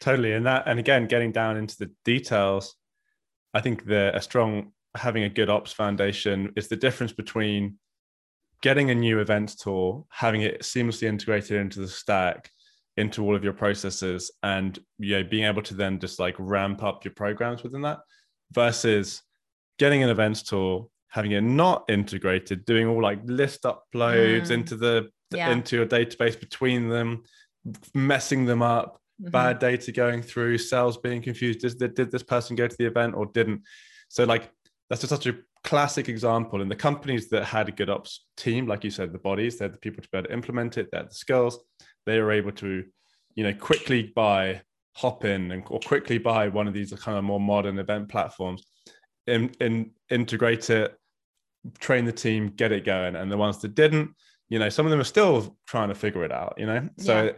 Totally. 0.00 0.32
And 0.32 0.46
that, 0.46 0.64
and 0.66 0.78
again, 0.78 1.06
getting 1.06 1.30
down 1.30 1.56
into 1.56 1.76
the 1.78 1.90
details, 2.04 2.74
I 3.54 3.60
think 3.60 3.84
the 3.84 4.16
a 4.16 4.20
strong 4.20 4.72
having 4.96 5.22
a 5.22 5.28
good 5.28 5.50
ops 5.50 5.72
foundation 5.72 6.52
is 6.56 6.68
the 6.68 6.76
difference 6.76 7.12
between 7.12 7.78
getting 8.62 8.90
a 8.90 8.94
new 8.94 9.20
event 9.20 9.58
tool, 9.58 10.06
having 10.10 10.42
it 10.42 10.62
seamlessly 10.62 11.04
integrated 11.04 11.60
into 11.60 11.80
the 11.80 11.88
stack, 11.88 12.50
into 12.96 13.24
all 13.24 13.34
of 13.34 13.44
your 13.44 13.52
processes, 13.52 14.30
and 14.42 14.78
you 14.98 15.16
know, 15.16 15.24
being 15.24 15.44
able 15.44 15.62
to 15.62 15.74
then 15.74 15.98
just 15.98 16.18
like 16.18 16.34
ramp 16.38 16.82
up 16.82 17.04
your 17.04 17.14
programs 17.14 17.62
within 17.62 17.82
that, 17.82 18.00
versus 18.52 19.22
getting 19.78 20.02
an 20.02 20.10
events 20.10 20.42
tool, 20.42 20.90
having 21.08 21.32
it 21.32 21.40
not 21.40 21.84
integrated, 21.88 22.64
doing 22.64 22.86
all 22.86 23.02
like 23.02 23.20
list 23.24 23.62
uploads 23.62 24.48
mm. 24.48 24.50
into 24.50 24.76
the 24.76 25.08
yeah. 25.34 25.50
into 25.50 25.76
your 25.76 25.86
database 25.86 26.38
between 26.38 26.88
them, 26.88 27.22
messing 27.94 28.44
them 28.44 28.62
up, 28.62 29.00
mm-hmm. 29.20 29.30
bad 29.30 29.58
data 29.58 29.92
going 29.92 30.22
through, 30.22 30.58
cells 30.58 30.96
being 30.98 31.22
confused. 31.22 31.60
Did, 31.60 31.94
did 31.94 32.10
this 32.10 32.22
person 32.22 32.56
go 32.56 32.66
to 32.66 32.76
the 32.78 32.86
event 32.86 33.14
or 33.14 33.26
didn't? 33.26 33.62
So 34.08 34.24
like 34.24 34.50
that's 34.88 35.02
just 35.02 35.10
such 35.10 35.26
a 35.26 35.38
classic 35.64 36.08
example. 36.08 36.62
And 36.62 36.70
the 36.70 36.76
companies 36.76 37.28
that 37.30 37.44
had 37.44 37.68
a 37.68 37.72
good 37.72 37.90
ops 37.90 38.26
team, 38.36 38.66
like 38.66 38.84
you 38.84 38.90
said, 38.90 39.12
the 39.12 39.18
bodies, 39.18 39.58
they 39.58 39.64
had 39.66 39.74
the 39.74 39.78
people 39.78 40.02
to 40.02 40.08
be 40.10 40.18
able 40.18 40.28
to 40.28 40.32
implement 40.32 40.78
it, 40.78 40.88
they 40.90 40.98
had 40.98 41.10
the 41.10 41.14
skills, 41.14 41.58
they 42.06 42.20
were 42.20 42.32
able 42.32 42.52
to, 42.52 42.84
you 43.34 43.44
know, 43.44 43.54
quickly 43.54 44.12
buy, 44.14 44.62
hop 44.96 45.24
in 45.24 45.52
and 45.52 45.62
or 45.68 45.80
quickly 45.80 46.18
buy 46.18 46.48
one 46.48 46.66
of 46.66 46.74
these 46.74 46.92
kind 46.94 47.16
of 47.16 47.24
more 47.24 47.40
modern 47.40 47.78
event 47.78 48.08
platforms, 48.08 48.64
in, 49.26 49.50
in 49.60 49.92
integrate 50.10 50.70
it, 50.70 50.96
train 51.78 52.04
the 52.04 52.12
team, 52.12 52.48
get 52.48 52.72
it 52.72 52.84
going. 52.84 53.16
And 53.16 53.30
the 53.30 53.36
ones 53.36 53.58
that 53.58 53.74
didn't, 53.74 54.10
you 54.48 54.58
know, 54.58 54.68
some 54.68 54.86
of 54.86 54.90
them 54.90 55.00
are 55.00 55.04
still 55.04 55.56
trying 55.66 55.88
to 55.88 55.94
figure 55.94 56.24
it 56.24 56.32
out, 56.32 56.54
you 56.58 56.66
know? 56.66 56.88
So 56.98 57.24
yeah. 57.24 57.32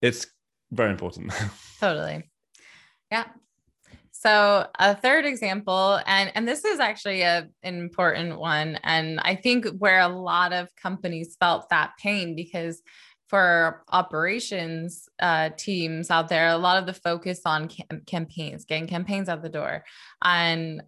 it's 0.00 0.26
very 0.70 0.90
important. 0.90 1.32
totally. 1.80 2.30
Yeah. 3.10 3.24
So 4.20 4.66
a 4.76 4.96
third 4.96 5.26
example, 5.26 6.00
and 6.04 6.32
and 6.34 6.48
this 6.48 6.64
is 6.64 6.80
actually 6.80 7.22
a, 7.22 7.46
an 7.62 7.78
important 7.78 8.40
one, 8.40 8.80
and 8.82 9.20
I 9.20 9.36
think 9.36 9.66
where 9.78 10.00
a 10.00 10.08
lot 10.08 10.52
of 10.52 10.74
companies 10.74 11.36
felt 11.38 11.68
that 11.68 11.92
pain 12.02 12.34
because 12.34 12.82
for 13.28 13.84
operations 13.92 15.08
uh, 15.20 15.50
teams 15.56 16.10
out 16.10 16.28
there, 16.28 16.48
a 16.48 16.58
lot 16.58 16.78
of 16.78 16.86
the 16.86 16.94
focus 16.94 17.42
on 17.46 17.68
cam- 17.68 18.02
campaigns, 18.06 18.64
getting 18.64 18.88
campaigns 18.88 19.28
out 19.28 19.40
the 19.40 19.48
door, 19.48 19.84
and 20.24 20.82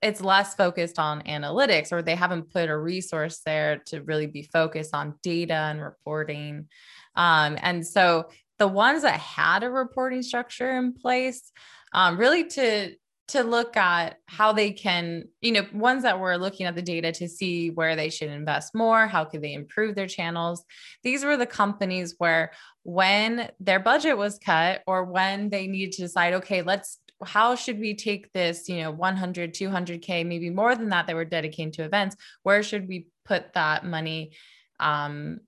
it's 0.00 0.22
less 0.22 0.54
focused 0.54 0.98
on 0.98 1.20
analytics, 1.24 1.92
or 1.92 2.00
they 2.00 2.14
haven't 2.14 2.50
put 2.50 2.70
a 2.70 2.78
resource 2.78 3.42
there 3.44 3.82
to 3.88 4.00
really 4.04 4.26
be 4.26 4.48
focused 4.50 4.94
on 4.94 5.16
data 5.22 5.52
and 5.52 5.82
reporting. 5.82 6.68
Um, 7.14 7.58
and 7.60 7.86
so 7.86 8.30
the 8.58 8.68
ones 8.68 9.02
that 9.02 9.20
had 9.20 9.64
a 9.64 9.70
reporting 9.70 10.22
structure 10.22 10.78
in 10.78 10.94
place, 10.94 11.52
um, 11.94 12.18
really 12.18 12.44
to 12.48 12.94
to 13.26 13.42
look 13.42 13.74
at 13.76 14.18
how 14.26 14.52
they 14.52 14.70
can, 14.70 15.24
you 15.40 15.52
know, 15.52 15.66
ones 15.72 16.02
that 16.02 16.20
were 16.20 16.36
looking 16.36 16.66
at 16.66 16.74
the 16.74 16.82
data 16.82 17.10
to 17.10 17.26
see 17.26 17.70
where 17.70 17.96
they 17.96 18.10
should 18.10 18.28
invest 18.28 18.74
more, 18.74 19.06
how 19.06 19.24
could 19.24 19.40
they 19.40 19.54
improve 19.54 19.94
their 19.94 20.06
channels. 20.06 20.62
These 21.02 21.24
were 21.24 21.38
the 21.38 21.46
companies 21.46 22.16
where 22.18 22.52
when 22.82 23.50
their 23.60 23.80
budget 23.80 24.18
was 24.18 24.38
cut 24.38 24.82
or 24.86 25.04
when 25.04 25.48
they 25.48 25.66
needed 25.66 25.92
to 25.92 26.02
decide, 26.02 26.34
okay, 26.34 26.60
let's 26.60 26.98
how 27.24 27.54
should 27.54 27.78
we 27.78 27.94
take 27.94 28.30
this, 28.32 28.68
you 28.68 28.82
know, 28.82 28.90
100, 28.90 29.54
200k, 29.54 30.26
maybe 30.26 30.50
more 30.50 30.74
than 30.74 30.90
that 30.90 31.06
that 31.06 31.16
we're 31.16 31.24
dedicating 31.24 31.72
to 31.72 31.84
events, 31.84 32.16
where 32.42 32.62
should 32.62 32.86
we 32.86 33.06
put 33.24 33.54
that 33.54 33.86
money 33.86 34.32
um 34.80 35.38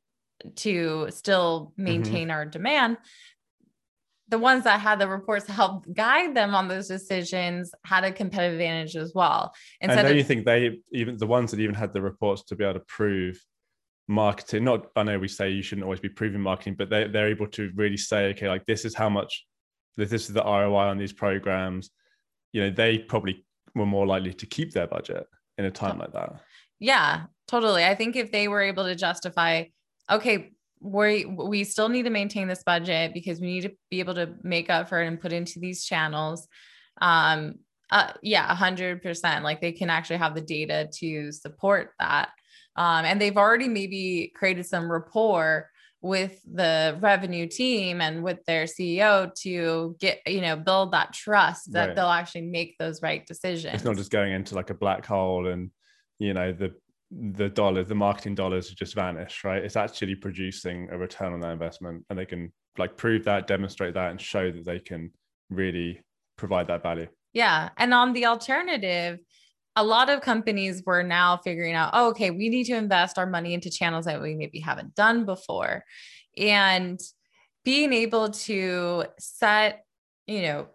to 0.54 1.08
still 1.10 1.72
mm-hmm. 1.72 1.84
maintain 1.84 2.28
mm-hmm. 2.28 2.30
our 2.30 2.46
demand 2.46 2.96
the 4.28 4.38
ones 4.38 4.64
that 4.64 4.80
had 4.80 4.98
the 4.98 5.08
reports 5.08 5.46
help 5.46 5.84
guide 5.94 6.34
them 6.34 6.54
on 6.54 6.68
those 6.68 6.88
decisions 6.88 7.70
had 7.84 8.04
a 8.04 8.12
competitive 8.12 8.54
advantage 8.54 8.96
as 8.96 9.12
well. 9.14 9.54
Instead 9.80 10.00
and 10.00 10.08
of, 10.08 10.16
you 10.16 10.24
think 10.24 10.44
they 10.44 10.78
even 10.92 11.16
the 11.16 11.26
ones 11.26 11.50
that 11.50 11.60
even 11.60 11.74
had 11.74 11.92
the 11.92 12.02
reports 12.02 12.42
to 12.44 12.56
be 12.56 12.64
able 12.64 12.74
to 12.74 12.80
prove 12.86 13.40
marketing. 14.08 14.64
Not 14.64 14.86
I 14.96 15.04
know 15.04 15.18
we 15.18 15.28
say 15.28 15.50
you 15.50 15.62
shouldn't 15.62 15.84
always 15.84 16.00
be 16.00 16.08
proving 16.08 16.40
marketing, 16.40 16.74
but 16.76 16.90
they 16.90 17.06
they're 17.06 17.28
able 17.28 17.48
to 17.48 17.70
really 17.74 17.96
say, 17.96 18.26
okay, 18.30 18.48
like 18.48 18.66
this 18.66 18.84
is 18.84 18.94
how 18.94 19.08
much 19.08 19.46
this 19.96 20.12
is 20.12 20.28
the 20.28 20.42
ROI 20.42 20.88
on 20.88 20.98
these 20.98 21.12
programs. 21.12 21.90
You 22.52 22.62
know, 22.62 22.70
they 22.70 22.98
probably 22.98 23.46
were 23.74 23.86
more 23.86 24.06
likely 24.06 24.32
to 24.34 24.46
keep 24.46 24.72
their 24.72 24.86
budget 24.86 25.26
in 25.58 25.64
a 25.64 25.70
time 25.70 25.98
like 25.98 26.12
that. 26.12 26.40
Yeah, 26.78 27.24
totally. 27.48 27.84
I 27.84 27.94
think 27.94 28.16
if 28.16 28.32
they 28.32 28.48
were 28.48 28.62
able 28.62 28.84
to 28.84 28.94
justify, 28.94 29.64
okay, 30.10 30.52
we 30.86 31.24
we 31.24 31.64
still 31.64 31.88
need 31.88 32.04
to 32.04 32.10
maintain 32.10 32.48
this 32.48 32.62
budget 32.64 33.12
because 33.12 33.40
we 33.40 33.46
need 33.46 33.62
to 33.62 33.72
be 33.90 34.00
able 34.00 34.14
to 34.14 34.34
make 34.42 34.70
up 34.70 34.88
for 34.88 35.02
it 35.02 35.06
and 35.06 35.20
put 35.20 35.32
into 35.32 35.58
these 35.58 35.84
channels 35.84 36.46
um 37.00 37.54
uh, 37.90 38.12
yeah 38.20 38.52
100% 38.56 39.42
like 39.42 39.60
they 39.60 39.70
can 39.70 39.90
actually 39.90 40.16
have 40.16 40.34
the 40.34 40.40
data 40.40 40.88
to 40.92 41.30
support 41.30 41.92
that 42.00 42.30
um, 42.76 43.04
and 43.04 43.20
they've 43.20 43.36
already 43.36 43.68
maybe 43.68 44.32
created 44.34 44.66
some 44.66 44.90
rapport 44.90 45.70
with 46.02 46.40
the 46.44 46.96
revenue 47.00 47.46
team 47.48 48.00
and 48.00 48.22
with 48.22 48.44
their 48.44 48.64
CEO 48.64 49.34
to 49.34 49.96
get, 49.98 50.20
you 50.26 50.40
know, 50.40 50.56
build 50.56 50.92
that 50.92 51.12
trust 51.12 51.72
that 51.72 51.86
right. 51.86 51.96
they'll 51.96 52.06
actually 52.06 52.42
make 52.42 52.76
those 52.78 53.02
right 53.02 53.26
decisions. 53.26 53.74
It's 53.74 53.84
not 53.84 53.96
just 53.96 54.10
going 54.10 54.32
into 54.32 54.54
like 54.54 54.70
a 54.70 54.74
black 54.74 55.06
hole 55.06 55.48
and, 55.48 55.70
you 56.18 56.34
know, 56.34 56.52
the 56.52 56.74
the 57.10 57.48
dollars, 57.48 57.88
the 57.88 57.94
marketing 57.94 58.34
dollars 58.34 58.70
just 58.70 58.94
vanish, 58.94 59.44
right? 59.44 59.62
It's 59.62 59.76
actually 59.76 60.16
producing 60.16 60.88
a 60.90 60.98
return 60.98 61.32
on 61.32 61.40
that 61.40 61.52
investment 61.52 62.04
and 62.10 62.18
they 62.18 62.26
can 62.26 62.52
like 62.78 62.96
prove 62.96 63.24
that, 63.24 63.46
demonstrate 63.46 63.94
that, 63.94 64.10
and 64.10 64.20
show 64.20 64.50
that 64.50 64.64
they 64.64 64.78
can 64.78 65.10
really 65.48 66.00
provide 66.36 66.66
that 66.68 66.82
value. 66.82 67.06
Yeah. 67.32 67.70
And 67.76 67.94
on 67.94 68.12
the 68.12 68.26
alternative, 68.26 69.18
a 69.76 69.84
lot 69.84 70.08
of 70.08 70.22
companies 70.22 70.82
were 70.86 71.02
now 71.02 71.36
figuring 71.36 71.74
out, 71.74 71.90
oh, 71.92 72.08
okay, 72.08 72.30
we 72.30 72.48
need 72.48 72.64
to 72.64 72.76
invest 72.76 73.18
our 73.18 73.26
money 73.26 73.54
into 73.54 73.70
channels 73.70 74.06
that 74.06 74.20
we 74.22 74.34
maybe 74.34 74.58
haven't 74.58 74.94
done 74.94 75.26
before. 75.26 75.84
And 76.36 76.98
being 77.64 77.92
able 77.92 78.30
to 78.30 79.04
set, 79.18 79.84
you 80.26 80.42
know, 80.42 80.68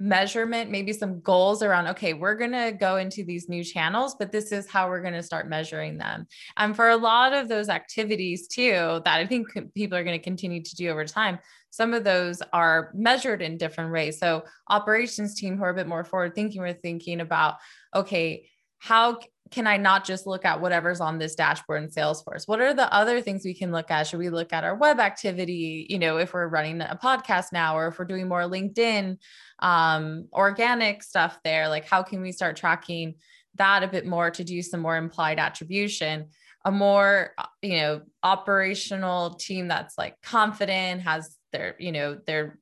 measurement, 0.00 0.70
maybe 0.70 0.94
some 0.94 1.20
goals 1.20 1.62
around, 1.62 1.86
okay, 1.86 2.14
we're 2.14 2.34
going 2.34 2.52
to 2.52 2.72
go 2.72 2.96
into 2.96 3.22
these 3.22 3.50
new 3.50 3.62
channels, 3.62 4.16
but 4.18 4.32
this 4.32 4.50
is 4.50 4.68
how 4.68 4.88
we're 4.88 5.02
going 5.02 5.14
to 5.14 5.22
start 5.22 5.48
measuring 5.48 5.98
them. 5.98 6.26
And 6.56 6.74
for 6.74 6.88
a 6.88 6.96
lot 6.96 7.34
of 7.34 7.48
those 7.48 7.68
activities 7.68 8.48
too, 8.48 9.02
that 9.04 9.18
I 9.18 9.26
think 9.26 9.48
people 9.74 9.98
are 9.98 10.04
going 10.04 10.18
to 10.18 10.24
continue 10.24 10.62
to 10.62 10.74
do 10.74 10.88
over 10.88 11.04
time, 11.04 11.38
some 11.68 11.92
of 11.92 12.02
those 12.02 12.42
are 12.52 12.90
measured 12.94 13.42
in 13.42 13.58
different 13.58 13.92
ways. 13.92 14.18
So 14.18 14.44
operations 14.68 15.34
team 15.34 15.56
who 15.56 15.64
are 15.64 15.70
a 15.70 15.74
bit 15.74 15.86
more 15.86 16.02
forward 16.02 16.34
thinking, 16.34 16.62
we're 16.62 16.72
thinking 16.72 17.20
about, 17.20 17.56
okay, 17.94 18.48
how 18.78 19.18
can 19.50 19.66
I 19.66 19.76
not 19.76 20.04
just 20.04 20.26
look 20.26 20.44
at 20.44 20.60
whatever's 20.60 21.00
on 21.00 21.18
this 21.18 21.34
dashboard 21.34 21.82
in 21.82 21.88
Salesforce? 21.88 22.46
What 22.46 22.60
are 22.60 22.72
the 22.72 22.92
other 22.92 23.20
things 23.20 23.44
we 23.44 23.54
can 23.54 23.72
look 23.72 23.90
at? 23.90 24.06
Should 24.06 24.20
we 24.20 24.30
look 24.30 24.52
at 24.52 24.64
our 24.64 24.76
web 24.76 25.00
activity? 25.00 25.86
You 25.90 25.98
know, 25.98 26.18
if 26.18 26.32
we're 26.32 26.46
running 26.46 26.80
a 26.80 26.98
podcast 27.02 27.46
now, 27.52 27.76
or 27.76 27.88
if 27.88 27.98
we're 27.98 28.04
doing 28.04 28.28
more 28.28 28.42
LinkedIn, 28.42 29.18
um, 29.58 30.28
organic 30.32 31.02
stuff 31.02 31.38
there, 31.42 31.68
like 31.68 31.84
how 31.84 32.02
can 32.02 32.22
we 32.22 32.30
start 32.30 32.56
tracking 32.56 33.14
that 33.56 33.82
a 33.82 33.88
bit 33.88 34.06
more 34.06 34.30
to 34.30 34.44
do 34.44 34.62
some 34.62 34.80
more 34.80 34.96
implied 34.96 35.40
attribution? 35.40 36.28
A 36.64 36.70
more, 36.70 37.32
uh, 37.38 37.46
you 37.62 37.78
know, 37.78 38.02
operational 38.22 39.30
team 39.34 39.66
that's 39.66 39.98
like 39.98 40.20
confident, 40.22 41.00
has 41.02 41.36
their, 41.52 41.74
you 41.78 41.90
know, 41.90 42.18
they're 42.24 42.58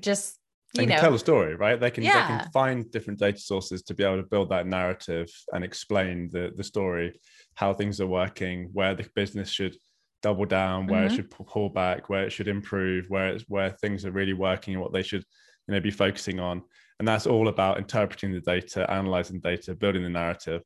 just 0.00 0.37
they 0.74 0.84
can 0.84 0.96
know, 0.96 1.00
tell 1.00 1.14
a 1.14 1.18
story, 1.18 1.54
right? 1.54 1.80
They 1.80 1.90
can 1.90 2.04
yeah. 2.04 2.12
they 2.12 2.44
can 2.44 2.50
find 2.52 2.90
different 2.90 3.18
data 3.18 3.38
sources 3.38 3.82
to 3.84 3.94
be 3.94 4.04
able 4.04 4.18
to 4.18 4.28
build 4.28 4.50
that 4.50 4.66
narrative 4.66 5.28
and 5.52 5.64
explain 5.64 6.28
the 6.30 6.52
the 6.56 6.64
story, 6.64 7.18
how 7.54 7.72
things 7.72 8.00
are 8.00 8.06
working, 8.06 8.68
where 8.72 8.94
the 8.94 9.08
business 9.14 9.50
should 9.50 9.76
double 10.22 10.44
down, 10.44 10.86
where 10.86 11.04
mm-hmm. 11.04 11.14
it 11.14 11.16
should 11.16 11.30
pull 11.30 11.70
back, 11.70 12.10
where 12.10 12.24
it 12.24 12.32
should 12.32 12.48
improve, 12.48 13.06
where 13.08 13.28
it's 13.28 13.44
where 13.48 13.70
things 13.70 14.04
are 14.04 14.10
really 14.10 14.34
working 14.34 14.74
and 14.74 14.82
what 14.82 14.92
they 14.92 15.02
should 15.02 15.24
you 15.66 15.74
know 15.74 15.80
be 15.80 15.90
focusing 15.90 16.38
on. 16.38 16.62
And 16.98 17.08
that's 17.08 17.26
all 17.26 17.48
about 17.48 17.78
interpreting 17.78 18.32
the 18.32 18.40
data, 18.40 18.90
analyzing 18.90 19.40
data, 19.40 19.74
building 19.74 20.02
the 20.02 20.10
narrative. 20.10 20.62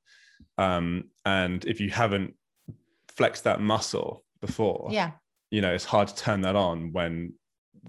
Um, 0.59 1.11
and 1.25 1.65
if 1.65 1.79
you 1.81 1.91
haven't 1.91 2.35
flexed 3.09 3.45
that 3.45 3.61
muscle 3.61 4.25
before, 4.41 4.89
yeah, 4.91 5.13
you 5.53 5.61
know, 5.61 5.73
it's 5.73 5.85
hard 5.85 6.09
to 6.09 6.17
turn 6.17 6.41
that 6.41 6.57
on 6.57 6.93
when 6.93 7.35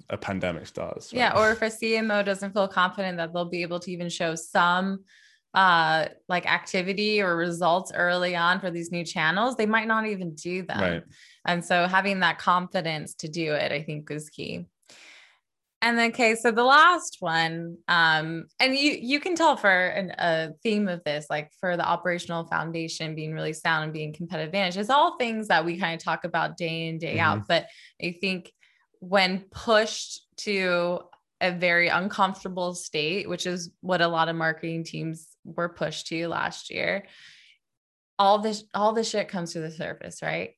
a 0.09 0.17
pandemic 0.17 0.67
starts. 0.67 1.13
Right? 1.13 1.19
Yeah, 1.19 1.37
or 1.37 1.51
if 1.51 1.61
a 1.61 1.65
CMO 1.65 2.25
doesn't 2.25 2.53
feel 2.53 2.67
confident 2.67 3.17
that 3.17 3.33
they'll 3.33 3.45
be 3.49 3.61
able 3.61 3.79
to 3.81 3.91
even 3.91 4.09
show 4.09 4.35
some 4.35 5.03
uh 5.53 6.07
like 6.27 6.51
activity 6.51 7.21
or 7.21 7.35
results 7.35 7.91
early 7.93 8.35
on 8.35 8.59
for 8.59 8.71
these 8.71 8.91
new 8.91 9.05
channels, 9.05 9.55
they 9.55 9.67
might 9.67 9.87
not 9.87 10.07
even 10.07 10.33
do 10.33 10.63
them. 10.63 10.79
Right. 10.79 11.03
And 11.45 11.63
so 11.63 11.87
having 11.87 12.21
that 12.21 12.39
confidence 12.39 13.13
to 13.15 13.27
do 13.27 13.53
it, 13.53 13.71
I 13.71 13.83
think 13.83 14.09
is 14.09 14.29
key. 14.29 14.65
And 15.83 15.97
then, 15.97 16.11
okay, 16.11 16.35
so 16.35 16.49
the 16.49 16.63
last 16.63 17.17
one, 17.19 17.77
um, 17.89 18.45
and 18.61 18.73
you 18.73 18.97
you 19.01 19.19
can 19.19 19.35
tell 19.35 19.57
for 19.57 19.69
an, 19.69 20.11
a 20.17 20.51
theme 20.63 20.87
of 20.87 21.03
this, 21.03 21.25
like 21.29 21.51
for 21.59 21.75
the 21.75 21.85
operational 21.85 22.45
foundation 22.45 23.15
being 23.15 23.33
really 23.33 23.51
sound 23.51 23.83
and 23.83 23.93
being 23.93 24.13
competitive 24.13 24.47
advantage, 24.47 24.77
it's 24.77 24.89
all 24.89 25.17
things 25.17 25.49
that 25.49 25.65
we 25.65 25.77
kind 25.77 25.93
of 25.93 26.01
talk 26.01 26.23
about 26.23 26.55
day 26.55 26.87
in 26.87 26.99
day 26.99 27.17
mm-hmm. 27.17 27.19
out. 27.19 27.47
But 27.49 27.67
I 28.01 28.15
think 28.21 28.49
when 29.09 29.39
pushed 29.51 30.21
to 30.37 30.99
a 31.41 31.51
very 31.51 31.89
uncomfortable 31.89 32.73
state, 32.73 33.27
which 33.27 33.45
is 33.45 33.69
what 33.81 34.01
a 34.01 34.07
lot 34.07 34.29
of 34.29 34.35
marketing 34.35 34.85
teams 34.85 35.27
were 35.43 35.67
pushed 35.67 36.07
to 36.07 36.27
last 36.27 36.71
year, 36.71 37.05
all 38.17 38.39
this 38.39 38.63
all 38.73 38.93
this 38.93 39.09
shit 39.09 39.27
comes 39.27 39.51
to 39.53 39.59
the 39.59 39.71
surface, 39.71 40.21
right? 40.21 40.51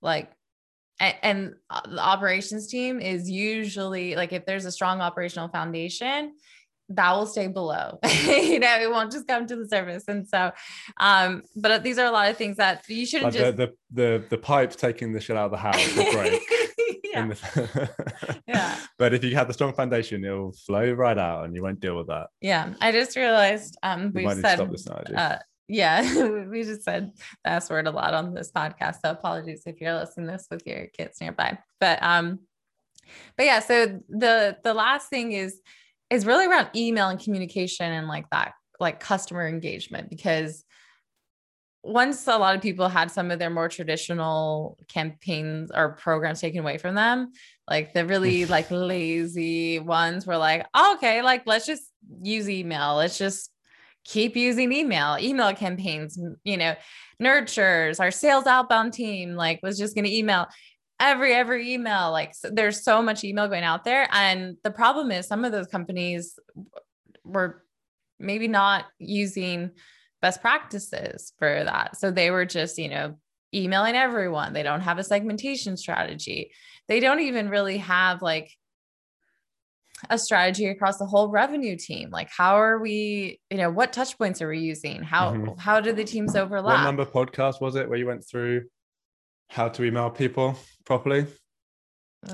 Like 0.00 0.30
and, 0.98 1.14
and 1.22 1.54
the 1.90 2.00
operations 2.00 2.68
team 2.68 3.00
is 3.00 3.28
usually 3.28 4.16
like 4.16 4.32
if 4.32 4.46
there's 4.46 4.64
a 4.64 4.72
strong 4.72 5.02
operational 5.02 5.48
foundation, 5.48 6.32
that 6.88 7.12
will 7.12 7.26
stay 7.26 7.48
below. 7.48 7.98
you 8.26 8.60
know, 8.60 8.80
it 8.80 8.90
won't 8.90 9.12
just 9.12 9.28
come 9.28 9.46
to 9.46 9.56
the 9.56 9.68
surface. 9.68 10.04
And 10.08 10.26
so, 10.26 10.52
um, 10.98 11.42
but 11.54 11.82
these 11.82 11.98
are 11.98 12.06
a 12.06 12.10
lot 12.10 12.30
of 12.30 12.38
things 12.38 12.56
that 12.56 12.82
you 12.88 13.04
shouldn't 13.04 13.34
like 13.34 13.42
just 13.42 13.56
the, 13.58 13.74
the 13.92 14.18
the 14.20 14.24
the 14.30 14.38
pipes 14.38 14.74
taking 14.74 15.12
the 15.12 15.20
shit 15.20 15.36
out 15.36 15.46
of 15.46 15.50
the 15.50 15.58
house. 15.58 15.76
yeah. 17.28 17.34
The... 17.34 18.40
yeah. 18.48 18.78
But 18.98 19.14
if 19.14 19.24
you 19.24 19.34
have 19.34 19.48
the 19.48 19.54
strong 19.54 19.72
foundation, 19.72 20.24
it'll 20.24 20.52
flow 20.52 20.92
right 20.92 21.18
out 21.18 21.44
and 21.44 21.54
you 21.54 21.62
won't 21.62 21.80
deal 21.80 21.96
with 21.96 22.08
that. 22.08 22.28
Yeah. 22.40 22.74
I 22.80 22.92
just 22.92 23.16
realized 23.16 23.76
um 23.82 24.12
we 24.14 24.28
said 24.28 24.56
stop 24.56 24.70
this 24.70 24.86
now, 24.86 25.02
uh, 25.16 25.38
yeah, 25.70 26.28
we 26.48 26.64
just 26.64 26.82
said 26.82 27.12
the 27.44 27.50
S 27.50 27.70
word 27.70 27.86
a 27.86 27.92
lot 27.92 28.12
on 28.12 28.34
this 28.34 28.50
podcast. 28.50 28.96
So 29.04 29.10
apologies 29.12 29.62
if 29.66 29.80
you're 29.80 29.94
listening 29.94 30.26
to 30.26 30.32
this 30.32 30.48
with 30.50 30.66
your 30.66 30.86
kids 30.88 31.20
nearby. 31.20 31.58
But 31.78 32.02
um, 32.02 32.40
but 33.36 33.46
yeah, 33.46 33.60
so 33.60 34.00
the 34.08 34.56
the 34.64 34.74
last 34.74 35.08
thing 35.08 35.32
is 35.32 35.60
is 36.10 36.26
really 36.26 36.46
around 36.46 36.70
email 36.74 37.08
and 37.08 37.20
communication 37.20 37.90
and 37.90 38.08
like 38.08 38.28
that, 38.30 38.54
like 38.80 38.98
customer 38.98 39.46
engagement, 39.46 40.10
because 40.10 40.64
once 41.82 42.26
a 42.26 42.36
lot 42.36 42.54
of 42.54 42.60
people 42.60 42.88
had 42.88 43.10
some 43.10 43.30
of 43.30 43.38
their 43.38 43.50
more 43.50 43.68
traditional 43.68 44.76
campaigns 44.88 45.70
or 45.74 45.92
programs 45.92 46.40
taken 46.40 46.60
away 46.60 46.76
from 46.76 46.94
them, 46.94 47.32
like 47.68 47.94
the 47.94 48.04
really 48.04 48.44
like 48.46 48.70
lazy 48.70 49.78
ones 49.78 50.26
were 50.26 50.36
like, 50.36 50.66
oh, 50.74 50.94
okay, 50.96 51.22
like 51.22 51.42
let's 51.46 51.66
just 51.66 51.84
use 52.22 52.50
email. 52.50 52.96
Let's 52.96 53.16
just 53.16 53.50
keep 54.04 54.36
using 54.36 54.72
email, 54.72 55.16
email 55.18 55.54
campaigns, 55.54 56.18
you 56.44 56.56
know, 56.56 56.74
nurtures, 57.18 57.98
our 57.98 58.10
sales 58.10 58.46
outbound 58.46 58.92
team, 58.92 59.34
like 59.34 59.60
was 59.62 59.78
just 59.78 59.94
going 59.94 60.04
to 60.04 60.14
email 60.14 60.46
every 61.00 61.32
every 61.32 61.72
email 61.72 62.10
like 62.12 62.34
so 62.34 62.50
there's 62.52 62.84
so 62.84 63.00
much 63.00 63.24
email 63.24 63.48
going 63.48 63.64
out 63.64 63.84
there 63.84 64.06
and 64.12 64.58
the 64.62 64.70
problem 64.70 65.10
is 65.10 65.26
some 65.26 65.46
of 65.46 65.50
those 65.50 65.66
companies 65.66 66.38
were 67.24 67.64
maybe 68.18 68.46
not 68.46 68.84
using 68.98 69.70
best 70.22 70.40
practices 70.40 71.32
for 71.38 71.64
that 71.64 71.96
so 71.96 72.10
they 72.10 72.30
were 72.30 72.44
just 72.44 72.78
you 72.78 72.88
know 72.88 73.16
emailing 73.54 73.96
everyone 73.96 74.52
they 74.52 74.62
don't 74.62 74.82
have 74.82 74.98
a 74.98 75.04
segmentation 75.04 75.76
strategy 75.76 76.52
they 76.88 77.00
don't 77.00 77.20
even 77.20 77.48
really 77.48 77.78
have 77.78 78.22
like 78.22 78.50
a 80.08 80.18
strategy 80.18 80.66
across 80.66 80.96
the 80.96 81.04
whole 81.04 81.28
revenue 81.28 81.76
team 81.76 82.08
like 82.10 82.30
how 82.34 82.56
are 82.56 82.78
we 82.78 83.38
you 83.50 83.58
know 83.58 83.70
what 83.70 83.92
touch 83.92 84.16
points 84.16 84.40
are 84.40 84.48
we 84.48 84.58
using 84.58 85.02
how 85.02 85.32
mm-hmm. 85.32 85.58
how 85.58 85.80
do 85.80 85.92
the 85.92 86.04
teams 86.04 86.36
overlap 86.36 86.78
what 86.78 86.84
number 86.84 87.04
podcast 87.04 87.60
was 87.60 87.74
it 87.74 87.88
where 87.88 87.98
you 87.98 88.06
went 88.06 88.24
through 88.26 88.62
how 89.50 89.68
to 89.68 89.84
email 89.84 90.10
people 90.10 90.56
properly. 90.84 91.26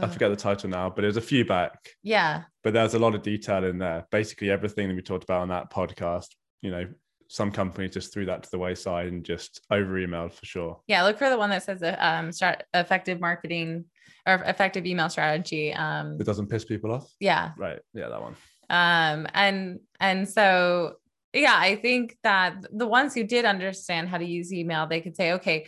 I 0.00 0.08
forget 0.08 0.30
the 0.30 0.36
title 0.36 0.68
now, 0.68 0.90
but 0.90 1.02
there's 1.02 1.16
a 1.16 1.22
few 1.22 1.44
back. 1.44 1.78
Yeah. 2.02 2.42
But 2.62 2.74
there's 2.74 2.94
a 2.94 2.98
lot 2.98 3.14
of 3.14 3.22
detail 3.22 3.64
in 3.64 3.78
there. 3.78 4.06
Basically, 4.10 4.50
everything 4.50 4.88
that 4.88 4.94
we 4.94 5.02
talked 5.02 5.24
about 5.24 5.42
on 5.42 5.48
that 5.48 5.70
podcast, 5.70 6.26
you 6.60 6.70
know, 6.70 6.86
some 7.28 7.50
companies 7.50 7.92
just 7.92 8.12
threw 8.12 8.26
that 8.26 8.42
to 8.42 8.50
the 8.50 8.58
wayside 8.58 9.08
and 9.08 9.24
just 9.24 9.60
over 9.70 9.94
emailed 9.94 10.32
for 10.32 10.46
sure. 10.46 10.80
Yeah. 10.86 11.02
Look 11.04 11.18
for 11.18 11.30
the 11.30 11.38
one 11.38 11.50
that 11.50 11.62
says 11.62 11.82
uh, 11.82 11.96
um, 11.98 12.32
start 12.32 12.64
effective 12.74 13.20
marketing 13.20 13.84
or 14.26 14.42
effective 14.46 14.86
email 14.86 15.08
strategy. 15.08 15.72
Um, 15.72 16.16
it 16.20 16.24
doesn't 16.24 16.48
piss 16.48 16.64
people 16.64 16.92
off. 16.92 17.10
Yeah. 17.20 17.52
Right. 17.56 17.78
Yeah. 17.94 18.08
That 18.08 18.20
one. 18.20 18.36
Um, 18.68 19.26
and, 19.34 19.80
and 20.00 20.28
so, 20.28 20.94
yeah, 21.32 21.56
I 21.56 21.76
think 21.76 22.16
that 22.22 22.56
the 22.72 22.86
ones 22.86 23.14
who 23.14 23.24
did 23.24 23.44
understand 23.44 24.08
how 24.08 24.18
to 24.18 24.24
use 24.24 24.52
email, 24.52 24.86
they 24.86 25.00
could 25.00 25.16
say, 25.16 25.32
okay, 25.34 25.66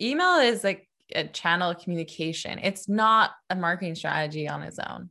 email 0.00 0.36
is 0.36 0.62
like 0.62 0.88
a 1.14 1.24
channel 1.24 1.70
of 1.70 1.78
communication. 1.78 2.58
It's 2.62 2.88
not 2.88 3.32
a 3.50 3.56
marketing 3.56 3.94
strategy 3.94 4.48
on 4.48 4.62
its 4.62 4.78
own. 4.78 5.10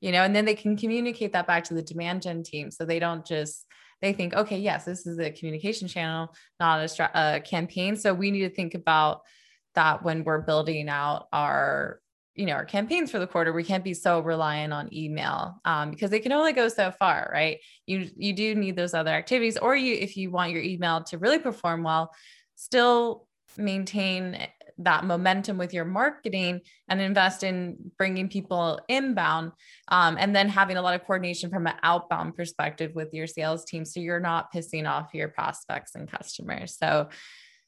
You 0.00 0.12
know, 0.12 0.22
and 0.22 0.34
then 0.34 0.44
they 0.44 0.54
can 0.54 0.76
communicate 0.76 1.32
that 1.32 1.48
back 1.48 1.64
to 1.64 1.74
the 1.74 1.82
demand 1.82 2.22
gen 2.22 2.44
team 2.44 2.70
so 2.70 2.84
they 2.84 3.00
don't 3.00 3.26
just 3.26 3.66
they 4.00 4.12
think, 4.12 4.34
okay, 4.34 4.58
yes, 4.58 4.84
this 4.84 5.06
is 5.06 5.18
a 5.18 5.30
communication 5.30 5.88
channel, 5.88 6.34
not 6.60 6.80
a, 6.80 6.88
stra- 6.88 7.10
a 7.14 7.40
campaign. 7.40 7.96
So 7.96 8.14
we 8.14 8.30
need 8.30 8.48
to 8.48 8.50
think 8.50 8.74
about 8.74 9.22
that 9.74 10.02
when 10.02 10.24
we're 10.24 10.42
building 10.42 10.88
out 10.88 11.26
our 11.32 12.00
you 12.34 12.46
know 12.46 12.52
our 12.52 12.64
campaigns 12.64 13.10
for 13.10 13.18
the 13.18 13.26
quarter 13.26 13.52
we 13.52 13.64
can't 13.64 13.82
be 13.82 13.92
so 13.92 14.20
reliant 14.20 14.72
on 14.72 14.88
email 14.94 15.60
um, 15.64 15.90
because 15.90 16.08
they 16.08 16.20
can 16.20 16.32
only 16.32 16.52
go 16.52 16.68
so 16.68 16.92
far 16.92 17.28
right 17.32 17.58
you 17.86 18.08
you 18.16 18.32
do 18.32 18.54
need 18.54 18.76
those 18.76 18.94
other 18.94 19.10
activities 19.10 19.56
or 19.56 19.74
you 19.74 19.94
if 19.94 20.16
you 20.16 20.30
want 20.30 20.52
your 20.52 20.62
email 20.62 21.02
to 21.02 21.18
really 21.18 21.40
perform 21.40 21.82
well 21.82 22.14
still 22.54 23.26
maintain 23.56 24.46
that 24.78 25.04
momentum 25.04 25.58
with 25.58 25.74
your 25.74 25.84
marketing 25.84 26.60
and 26.88 27.00
invest 27.00 27.42
in 27.42 27.76
bringing 27.96 28.28
people 28.28 28.80
inbound 28.88 29.52
um, 29.88 30.16
and 30.18 30.34
then 30.34 30.48
having 30.48 30.76
a 30.76 30.82
lot 30.82 30.94
of 30.94 31.04
coordination 31.04 31.50
from 31.50 31.66
an 31.66 31.74
outbound 31.82 32.36
perspective 32.36 32.92
with 32.94 33.12
your 33.12 33.26
sales 33.26 33.64
team 33.64 33.84
so 33.84 34.00
you're 34.00 34.20
not 34.20 34.52
pissing 34.52 34.88
off 34.88 35.12
your 35.12 35.28
prospects 35.28 35.94
and 35.94 36.10
customers 36.10 36.76
so 36.78 37.08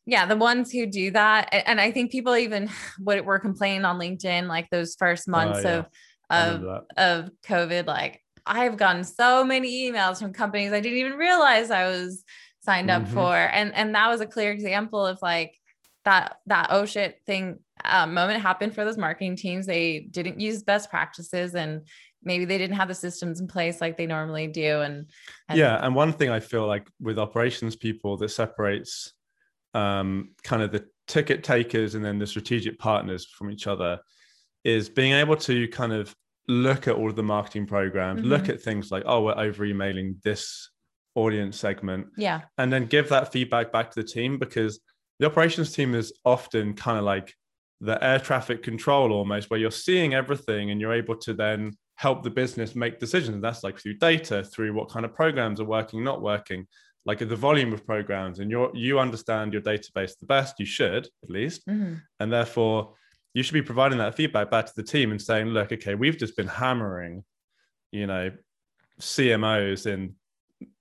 yeah 0.07 0.25
the 0.25 0.37
ones 0.37 0.71
who 0.71 0.87
do 0.87 1.11
that 1.11 1.49
and 1.67 1.81
i 1.81 1.91
think 1.91 2.11
people 2.11 2.37
even 2.37 2.69
what 2.99 3.25
were 3.25 3.39
complaining 3.39 3.85
on 3.85 3.99
linkedin 3.99 4.47
like 4.47 4.69
those 4.71 4.95
first 4.99 5.25
oh, 5.29 5.33
months 5.33 5.65
uh, 5.65 5.85
yeah. 6.31 6.47
of 6.47 6.63
of 6.63 6.85
of 6.97 7.31
covid 7.45 7.87
like 7.87 8.23
i've 8.47 8.77
gotten 8.77 9.05
so 9.05 9.45
many 9.45 9.91
emails 9.91 10.19
from 10.19 10.33
companies 10.33 10.73
i 10.73 10.81
didn't 10.81 10.99
even 10.99 11.19
realize 11.19 11.71
i 11.71 11.89
was 11.89 12.25
signed 12.63 12.91
up 12.91 13.03
mm-hmm. 13.03 13.15
for 13.15 13.35
and 13.35 13.75
and 13.75 13.95
that 13.95 14.09
was 14.09 14.21
a 14.21 14.27
clear 14.27 14.53
example 14.53 15.05
of 15.05 15.19
like 15.23 15.60
that 16.05 16.39
that 16.47 16.69
oh 16.71 16.87
shit 16.87 17.21
thing 17.27 17.59
uh, 17.85 18.07
moment 18.07 18.43
happened 18.43 18.75
for 18.75 18.85
those 18.85 18.99
marketing 18.99 19.37
teams. 19.37 19.67
They 19.67 20.01
didn't 20.01 20.41
use 20.41 20.63
best 20.63 20.91
practices 20.91 21.55
and 21.55 21.83
maybe 22.23 22.45
they 22.45 22.59
didn't 22.59 22.77
have 22.77 22.89
the 22.89 22.95
systems 22.95 23.41
in 23.41 23.47
place 23.47 23.81
like 23.81 23.97
they 23.97 24.07
normally 24.07 24.47
do. 24.47 24.81
And, 24.81 25.11
and 25.49 25.59
yeah, 25.59 25.85
and 25.85 25.95
one 25.95 26.13
thing 26.13 26.31
I 26.31 26.41
feel 26.41 26.67
like 26.67 26.89
with 27.01 27.19
operations 27.19 27.77
people 27.77 28.17
that 28.19 28.29
separates 28.31 29.13
um, 29.75 30.31
kind 30.43 30.63
of 30.63 30.73
the 30.73 30.87
ticket 31.07 31.43
takers 31.43 31.95
and 31.95 32.05
then 32.05 32.19
the 32.19 32.27
strategic 32.27 32.79
partners 32.79 33.27
from 33.27 33.51
each 33.51 33.67
other 33.67 33.99
is 34.65 34.89
being 34.89 35.13
able 35.13 35.37
to 35.37 35.67
kind 35.69 35.93
of 35.93 36.15
look 36.49 36.89
at 36.89 36.97
all 36.97 37.09
of 37.09 37.17
the 37.17 37.23
marketing 37.23 37.67
programs, 37.67 38.21
mm-hmm. 38.21 38.31
look 38.31 38.49
at 38.49 38.61
things 38.61 38.91
like, 38.91 39.05
oh, 39.07 39.23
we're 39.23 39.39
over 39.39 39.65
emailing 39.65 40.17
this 40.23 40.71
audience 41.15 41.59
segment. 41.59 42.09
Yeah. 42.17 42.43
And 42.59 42.73
then 42.73 42.87
give 42.87 43.09
that 43.09 43.33
feedback 43.33 43.73
back 43.73 43.91
to 43.91 44.03
the 44.03 44.07
team 44.07 44.39
because 44.39 44.81
the 45.21 45.27
operations 45.27 45.73
team 45.73 45.95
is 45.95 46.13
often 46.25 46.75
kind 46.75 46.99
of 46.99 47.05
like 47.05 47.35
the 47.81 48.03
air 48.03 48.19
traffic 48.19 48.63
control 48.63 49.13
almost, 49.13 49.51
where 49.51 49.61
you're 49.61 49.71
seeing 49.71 50.15
everything 50.15 50.71
and 50.71 50.81
you're 50.81 50.93
able 50.93 51.17
to 51.17 51.35
then 51.35 51.73
help 51.95 52.23
the 52.23 52.31
business 52.31 52.75
make 52.75 52.99
decisions. 52.99 53.35
And 53.35 53.45
that's 53.45 53.63
like 53.63 53.79
through 53.79 53.99
data, 53.99 54.43
through 54.43 54.73
what 54.73 54.89
kind 54.89 55.05
of 55.05 55.15
programs 55.15 55.61
are 55.61 55.67
working, 55.67 56.03
not 56.03 56.23
working, 56.23 56.67
like 57.05 57.19
the 57.19 57.37
volume 57.37 57.73
of 57.73 57.87
programs. 57.87 58.39
And 58.39 58.51
you 58.51 58.71
you 58.75 58.99
understand 58.99 59.53
your 59.53 59.63
database 59.63 60.19
the 60.19 60.27
best, 60.27 60.59
you 60.59 60.67
should 60.67 61.07
at 61.23 61.31
least. 61.31 61.67
Mm-hmm. 61.67 61.95
And 62.19 62.33
therefore, 62.33 62.95
you 63.35 63.43
should 63.43 63.55
be 63.55 63.63
providing 63.63 63.99
that 63.99 64.17
feedback 64.17 64.51
back 64.51 64.67
to 64.67 64.73
the 64.75 64.83
team 64.83 65.11
and 65.11 65.21
saying, 65.21 65.49
look, 65.49 65.71
okay, 65.71 65.95
we've 65.95 66.19
just 66.19 66.37
been 66.37 66.49
hammering, 66.49 67.25
you 67.93 68.07
know, 68.07 68.31
CMOs 69.01 69.87
in, 69.87 70.15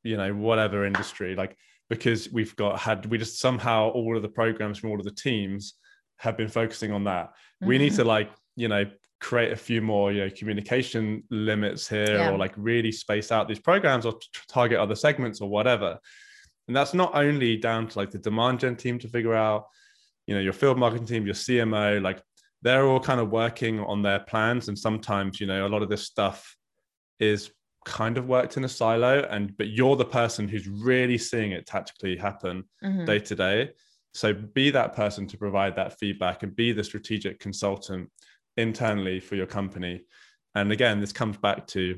you 0.03 0.17
know, 0.17 0.33
whatever 0.33 0.85
industry. 0.85 1.35
Like 1.35 1.57
because 1.89 2.29
we've 2.31 2.55
got 2.55 2.79
had 2.79 3.05
we 3.07 3.17
just 3.17 3.39
somehow 3.39 3.89
all 3.89 4.15
of 4.15 4.21
the 4.21 4.29
programs 4.29 4.77
from 4.77 4.91
all 4.91 4.99
of 4.99 5.05
the 5.05 5.11
teams 5.11 5.75
have 6.17 6.37
been 6.37 6.49
focusing 6.49 6.91
on 6.91 7.03
that. 7.05 7.27
Mm-hmm. 7.27 7.67
We 7.67 7.77
need 7.77 7.93
to 7.93 8.01
mm-hmm. 8.01 8.07
like, 8.07 8.31
you 8.55 8.67
know, 8.67 8.85
create 9.19 9.51
a 9.51 9.55
few 9.55 9.81
more, 9.81 10.11
you 10.11 10.25
know, 10.25 10.29
communication 10.29 11.23
limits 11.29 11.87
here 11.87 12.17
yeah. 12.17 12.29
or 12.29 12.37
like 12.37 12.53
really 12.55 12.91
space 12.91 13.31
out 13.31 13.47
these 13.47 13.59
programs 13.59 14.05
or 14.05 14.13
target 14.47 14.79
other 14.79 14.95
segments 14.95 15.41
or 15.41 15.49
whatever. 15.49 15.97
And 16.67 16.75
that's 16.75 16.93
not 16.93 17.15
only 17.15 17.57
down 17.57 17.87
to 17.87 17.97
like 17.97 18.11
the 18.11 18.19
demand 18.19 18.59
gen 18.59 18.75
team 18.75 18.99
to 18.99 19.07
figure 19.07 19.33
out, 19.33 19.65
you 20.27 20.35
know, 20.35 20.41
your 20.41 20.53
field 20.53 20.77
marketing 20.77 21.07
team, 21.07 21.25
your 21.25 21.35
CMO, 21.35 22.01
like 22.01 22.21
they're 22.61 22.85
all 22.85 22.99
kind 22.99 23.19
of 23.19 23.29
working 23.29 23.79
on 23.79 24.03
their 24.03 24.19
plans. 24.19 24.67
And 24.67 24.77
sometimes, 24.77 25.41
you 25.41 25.47
know, 25.47 25.65
a 25.65 25.69
lot 25.69 25.81
of 25.81 25.89
this 25.89 26.03
stuff 26.03 26.55
is 27.19 27.51
kind 27.85 28.17
of 28.17 28.27
worked 28.27 28.57
in 28.57 28.63
a 28.63 28.69
silo 28.69 29.25
and 29.29 29.55
but 29.57 29.69
you're 29.69 29.95
the 29.95 30.05
person 30.05 30.47
who's 30.47 30.67
really 30.67 31.17
seeing 31.17 31.51
it 31.51 31.65
tactically 31.65 32.15
happen 32.15 32.63
mm-hmm. 32.83 33.05
day 33.05 33.19
to 33.19 33.35
day 33.35 33.69
so 34.13 34.33
be 34.33 34.69
that 34.69 34.93
person 34.93 35.25
to 35.27 35.37
provide 35.37 35.75
that 35.75 35.97
feedback 35.97 36.43
and 36.43 36.55
be 36.55 36.71
the 36.71 36.83
strategic 36.83 37.39
consultant 37.39 38.09
internally 38.57 39.19
for 39.19 39.35
your 39.35 39.45
company 39.45 40.03
and 40.55 40.71
again 40.71 40.99
this 40.99 41.13
comes 41.13 41.37
back 41.37 41.65
to 41.67 41.97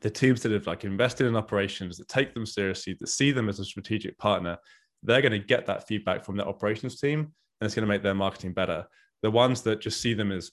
the 0.00 0.10
teams 0.10 0.42
that 0.42 0.52
have 0.52 0.66
like 0.66 0.84
invested 0.84 1.26
in 1.26 1.36
operations 1.36 1.96
that 1.96 2.08
take 2.08 2.32
them 2.34 2.46
seriously 2.46 2.96
that 3.00 3.08
see 3.08 3.32
them 3.32 3.48
as 3.48 3.58
a 3.58 3.64
strategic 3.64 4.16
partner 4.18 4.56
they're 5.02 5.22
going 5.22 5.32
to 5.32 5.38
get 5.38 5.66
that 5.66 5.86
feedback 5.88 6.24
from 6.24 6.36
their 6.36 6.48
operations 6.48 7.00
team 7.00 7.20
and 7.20 7.66
it's 7.66 7.74
going 7.74 7.86
to 7.86 7.92
make 7.92 8.02
their 8.02 8.14
marketing 8.14 8.52
better 8.52 8.86
the 9.22 9.30
ones 9.30 9.62
that 9.62 9.80
just 9.80 10.00
see 10.00 10.14
them 10.14 10.30
as 10.30 10.52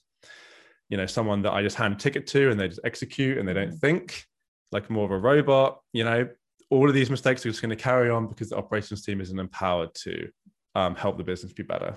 you 0.88 0.96
know 0.96 1.06
someone 1.06 1.42
that 1.42 1.52
i 1.52 1.62
just 1.62 1.76
hand 1.76 2.00
ticket 2.00 2.26
to 2.26 2.50
and 2.50 2.58
they 2.58 2.66
just 2.66 2.80
execute 2.84 3.38
and 3.38 3.48
they 3.48 3.54
don't 3.54 3.68
mm-hmm. 3.68 3.76
think 3.76 4.24
like 4.72 4.90
more 4.90 5.04
of 5.04 5.10
a 5.10 5.18
robot. 5.18 5.80
You 5.92 6.04
know, 6.04 6.28
all 6.70 6.88
of 6.88 6.94
these 6.94 7.10
mistakes 7.10 7.44
are 7.44 7.50
just 7.50 7.62
going 7.62 7.76
to 7.76 7.82
carry 7.82 8.10
on 8.10 8.26
because 8.26 8.50
the 8.50 8.56
operations 8.56 9.04
team 9.04 9.20
isn't 9.20 9.38
empowered 9.38 9.94
to 9.94 10.28
um, 10.74 10.94
help 10.94 11.16
the 11.18 11.24
business 11.24 11.52
be 11.52 11.62
better. 11.62 11.96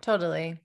Totally. 0.00 0.60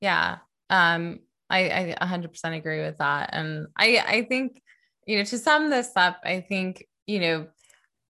Yeah. 0.00 0.38
Um, 0.70 1.20
I, 1.48 1.94
I 2.00 2.06
100% 2.06 2.56
agree 2.56 2.80
with 2.80 2.98
that. 2.98 3.30
And 3.32 3.68
I, 3.76 4.02
I 4.06 4.22
think, 4.22 4.60
you 5.06 5.18
know, 5.18 5.24
to 5.24 5.38
sum 5.38 5.70
this 5.70 5.92
up, 5.96 6.18
I 6.24 6.40
think, 6.40 6.86
you 7.06 7.20
know, 7.20 7.46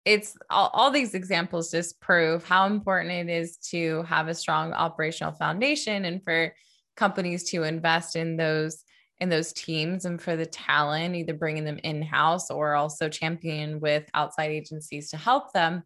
it's 0.04 0.36
all, 0.48 0.70
all 0.72 0.90
these 0.90 1.14
examples 1.14 1.70
just 1.70 2.00
prove 2.00 2.44
how 2.44 2.66
important 2.66 3.12
it 3.12 3.32
is 3.32 3.56
to 3.70 4.02
have 4.04 4.28
a 4.28 4.34
strong 4.34 4.72
operational 4.72 5.32
foundation 5.32 6.04
and 6.04 6.22
for 6.22 6.54
companies 6.96 7.50
to 7.50 7.62
invest 7.62 8.16
in 8.16 8.36
those 8.36 8.82
in 9.20 9.28
those 9.28 9.52
teams 9.52 10.04
and 10.04 10.20
for 10.20 10.36
the 10.36 10.46
talent, 10.46 11.14
either 11.14 11.34
bringing 11.34 11.64
them 11.64 11.78
in 11.84 12.02
house 12.02 12.50
or 12.50 12.74
also 12.74 13.08
championing 13.08 13.80
with 13.80 14.08
outside 14.14 14.50
agencies 14.50 15.10
to 15.10 15.16
help 15.16 15.52
them. 15.52 15.82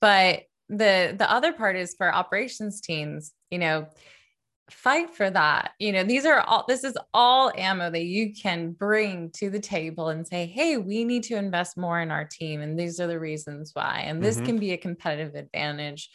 But 0.00 0.44
the 0.68 1.14
the 1.16 1.30
other 1.30 1.52
part 1.52 1.76
is 1.76 1.94
for 1.96 2.12
operations 2.12 2.80
teams, 2.80 3.32
you 3.50 3.58
know, 3.58 3.86
fight 4.70 5.10
for 5.10 5.28
that. 5.28 5.72
You 5.78 5.92
know, 5.92 6.02
these 6.02 6.24
are 6.24 6.40
all 6.40 6.64
this 6.66 6.82
is 6.82 6.96
all 7.12 7.52
ammo 7.56 7.90
that 7.90 8.04
you 8.04 8.32
can 8.32 8.72
bring 8.72 9.30
to 9.34 9.50
the 9.50 9.60
table 9.60 10.08
and 10.08 10.26
say, 10.26 10.46
"Hey, 10.46 10.78
we 10.78 11.04
need 11.04 11.24
to 11.24 11.36
invest 11.36 11.76
more 11.76 12.00
in 12.00 12.10
our 12.10 12.24
team 12.24 12.62
and 12.62 12.78
these 12.78 13.00
are 13.00 13.06
the 13.06 13.20
reasons 13.20 13.72
why." 13.74 14.04
And 14.06 14.22
this 14.22 14.36
mm-hmm. 14.36 14.46
can 14.46 14.58
be 14.58 14.72
a 14.72 14.78
competitive 14.78 15.34
advantage 15.34 16.08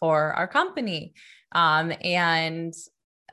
for 0.00 0.32
our 0.34 0.46
company. 0.46 1.14
Um, 1.52 1.92
and 2.02 2.74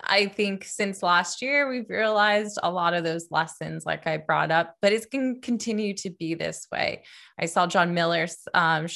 I 0.03 0.27
think 0.27 0.63
since 0.63 1.03
last 1.03 1.41
year, 1.41 1.69
we've 1.69 1.89
realized 1.89 2.59
a 2.63 2.71
lot 2.71 2.93
of 2.93 3.03
those 3.03 3.27
lessons, 3.31 3.85
like 3.85 4.07
I 4.07 4.17
brought 4.17 4.51
up, 4.51 4.75
but 4.81 4.93
it's 4.93 5.05
going 5.05 5.35
to 5.35 5.41
continue 5.41 5.93
to 5.95 6.09
be 6.09 6.33
this 6.33 6.67
way. 6.71 7.03
I 7.39 7.45
saw 7.45 7.67
Jon 7.67 7.93
Miller's 7.93 8.37
um, 8.53 8.87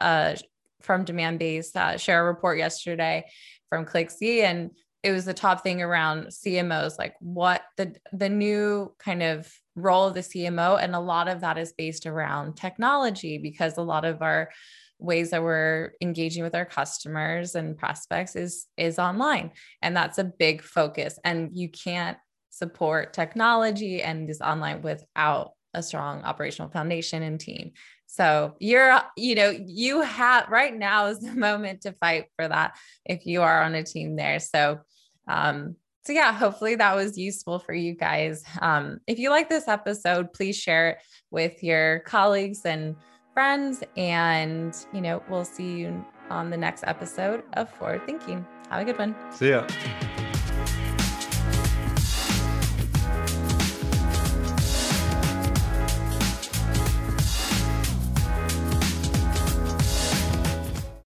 uh, 0.00 0.36
from 0.80 1.04
Demandbase 1.04 1.74
uh, 1.76 1.96
share 1.96 2.22
a 2.22 2.26
report 2.26 2.58
yesterday 2.58 3.24
from 3.68 3.84
ClickZ, 3.84 4.42
and 4.42 4.70
it 5.02 5.12
was 5.12 5.24
the 5.24 5.34
top 5.34 5.62
thing 5.62 5.82
around 5.82 6.26
CMOs, 6.26 6.98
like 6.98 7.14
what 7.20 7.62
the 7.76 7.94
the 8.12 8.28
new 8.28 8.94
kind 8.98 9.22
of 9.22 9.52
role 9.76 10.06
of 10.06 10.14
the 10.14 10.20
CMO, 10.20 10.82
and 10.82 10.94
a 10.94 11.00
lot 11.00 11.28
of 11.28 11.40
that 11.40 11.58
is 11.58 11.72
based 11.72 12.06
around 12.06 12.56
technology 12.56 13.38
because 13.38 13.76
a 13.76 13.82
lot 13.82 14.04
of 14.04 14.22
our 14.22 14.50
ways 14.98 15.30
that 15.30 15.42
we're 15.42 15.92
engaging 16.00 16.42
with 16.42 16.54
our 16.54 16.64
customers 16.64 17.54
and 17.54 17.76
prospects 17.76 18.36
is 18.36 18.66
is 18.76 18.98
online. 18.98 19.52
And 19.82 19.96
that's 19.96 20.18
a 20.18 20.24
big 20.24 20.62
focus. 20.62 21.18
And 21.24 21.56
you 21.56 21.68
can't 21.68 22.18
support 22.50 23.12
technology 23.12 24.02
and 24.02 24.28
this 24.28 24.40
online 24.40 24.82
without 24.82 25.52
a 25.74 25.82
strong 25.82 26.22
operational 26.22 26.70
foundation 26.70 27.22
and 27.22 27.38
team. 27.38 27.72
So 28.06 28.56
you're 28.58 29.00
you 29.16 29.34
know 29.34 29.50
you 29.50 30.02
have 30.02 30.48
right 30.48 30.76
now 30.76 31.06
is 31.06 31.20
the 31.20 31.32
moment 31.34 31.82
to 31.82 31.92
fight 31.92 32.26
for 32.36 32.48
that 32.48 32.76
if 33.04 33.26
you 33.26 33.42
are 33.42 33.62
on 33.62 33.74
a 33.74 33.84
team 33.84 34.16
there. 34.16 34.40
So 34.40 34.80
um 35.28 35.76
so 36.04 36.12
yeah 36.12 36.32
hopefully 36.32 36.74
that 36.74 36.96
was 36.96 37.18
useful 37.18 37.58
for 37.58 37.74
you 37.74 37.94
guys. 37.94 38.42
Um 38.60 38.98
if 39.06 39.18
you 39.18 39.30
like 39.30 39.48
this 39.48 39.68
episode 39.68 40.32
please 40.32 40.56
share 40.56 40.90
it 40.90 40.98
with 41.30 41.62
your 41.62 42.00
colleagues 42.00 42.64
and 42.64 42.96
friends. 43.38 43.84
And, 43.96 44.74
you 44.92 45.00
know, 45.00 45.22
we'll 45.28 45.44
see 45.44 45.76
you 45.76 46.04
on 46.28 46.50
the 46.50 46.56
next 46.56 46.82
episode 46.88 47.44
of 47.52 47.70
Forward 47.70 48.04
Thinking. 48.04 48.44
Have 48.68 48.82
a 48.82 48.84
good 48.84 48.98
one. 48.98 49.14
See 49.30 49.50
ya. 49.50 49.64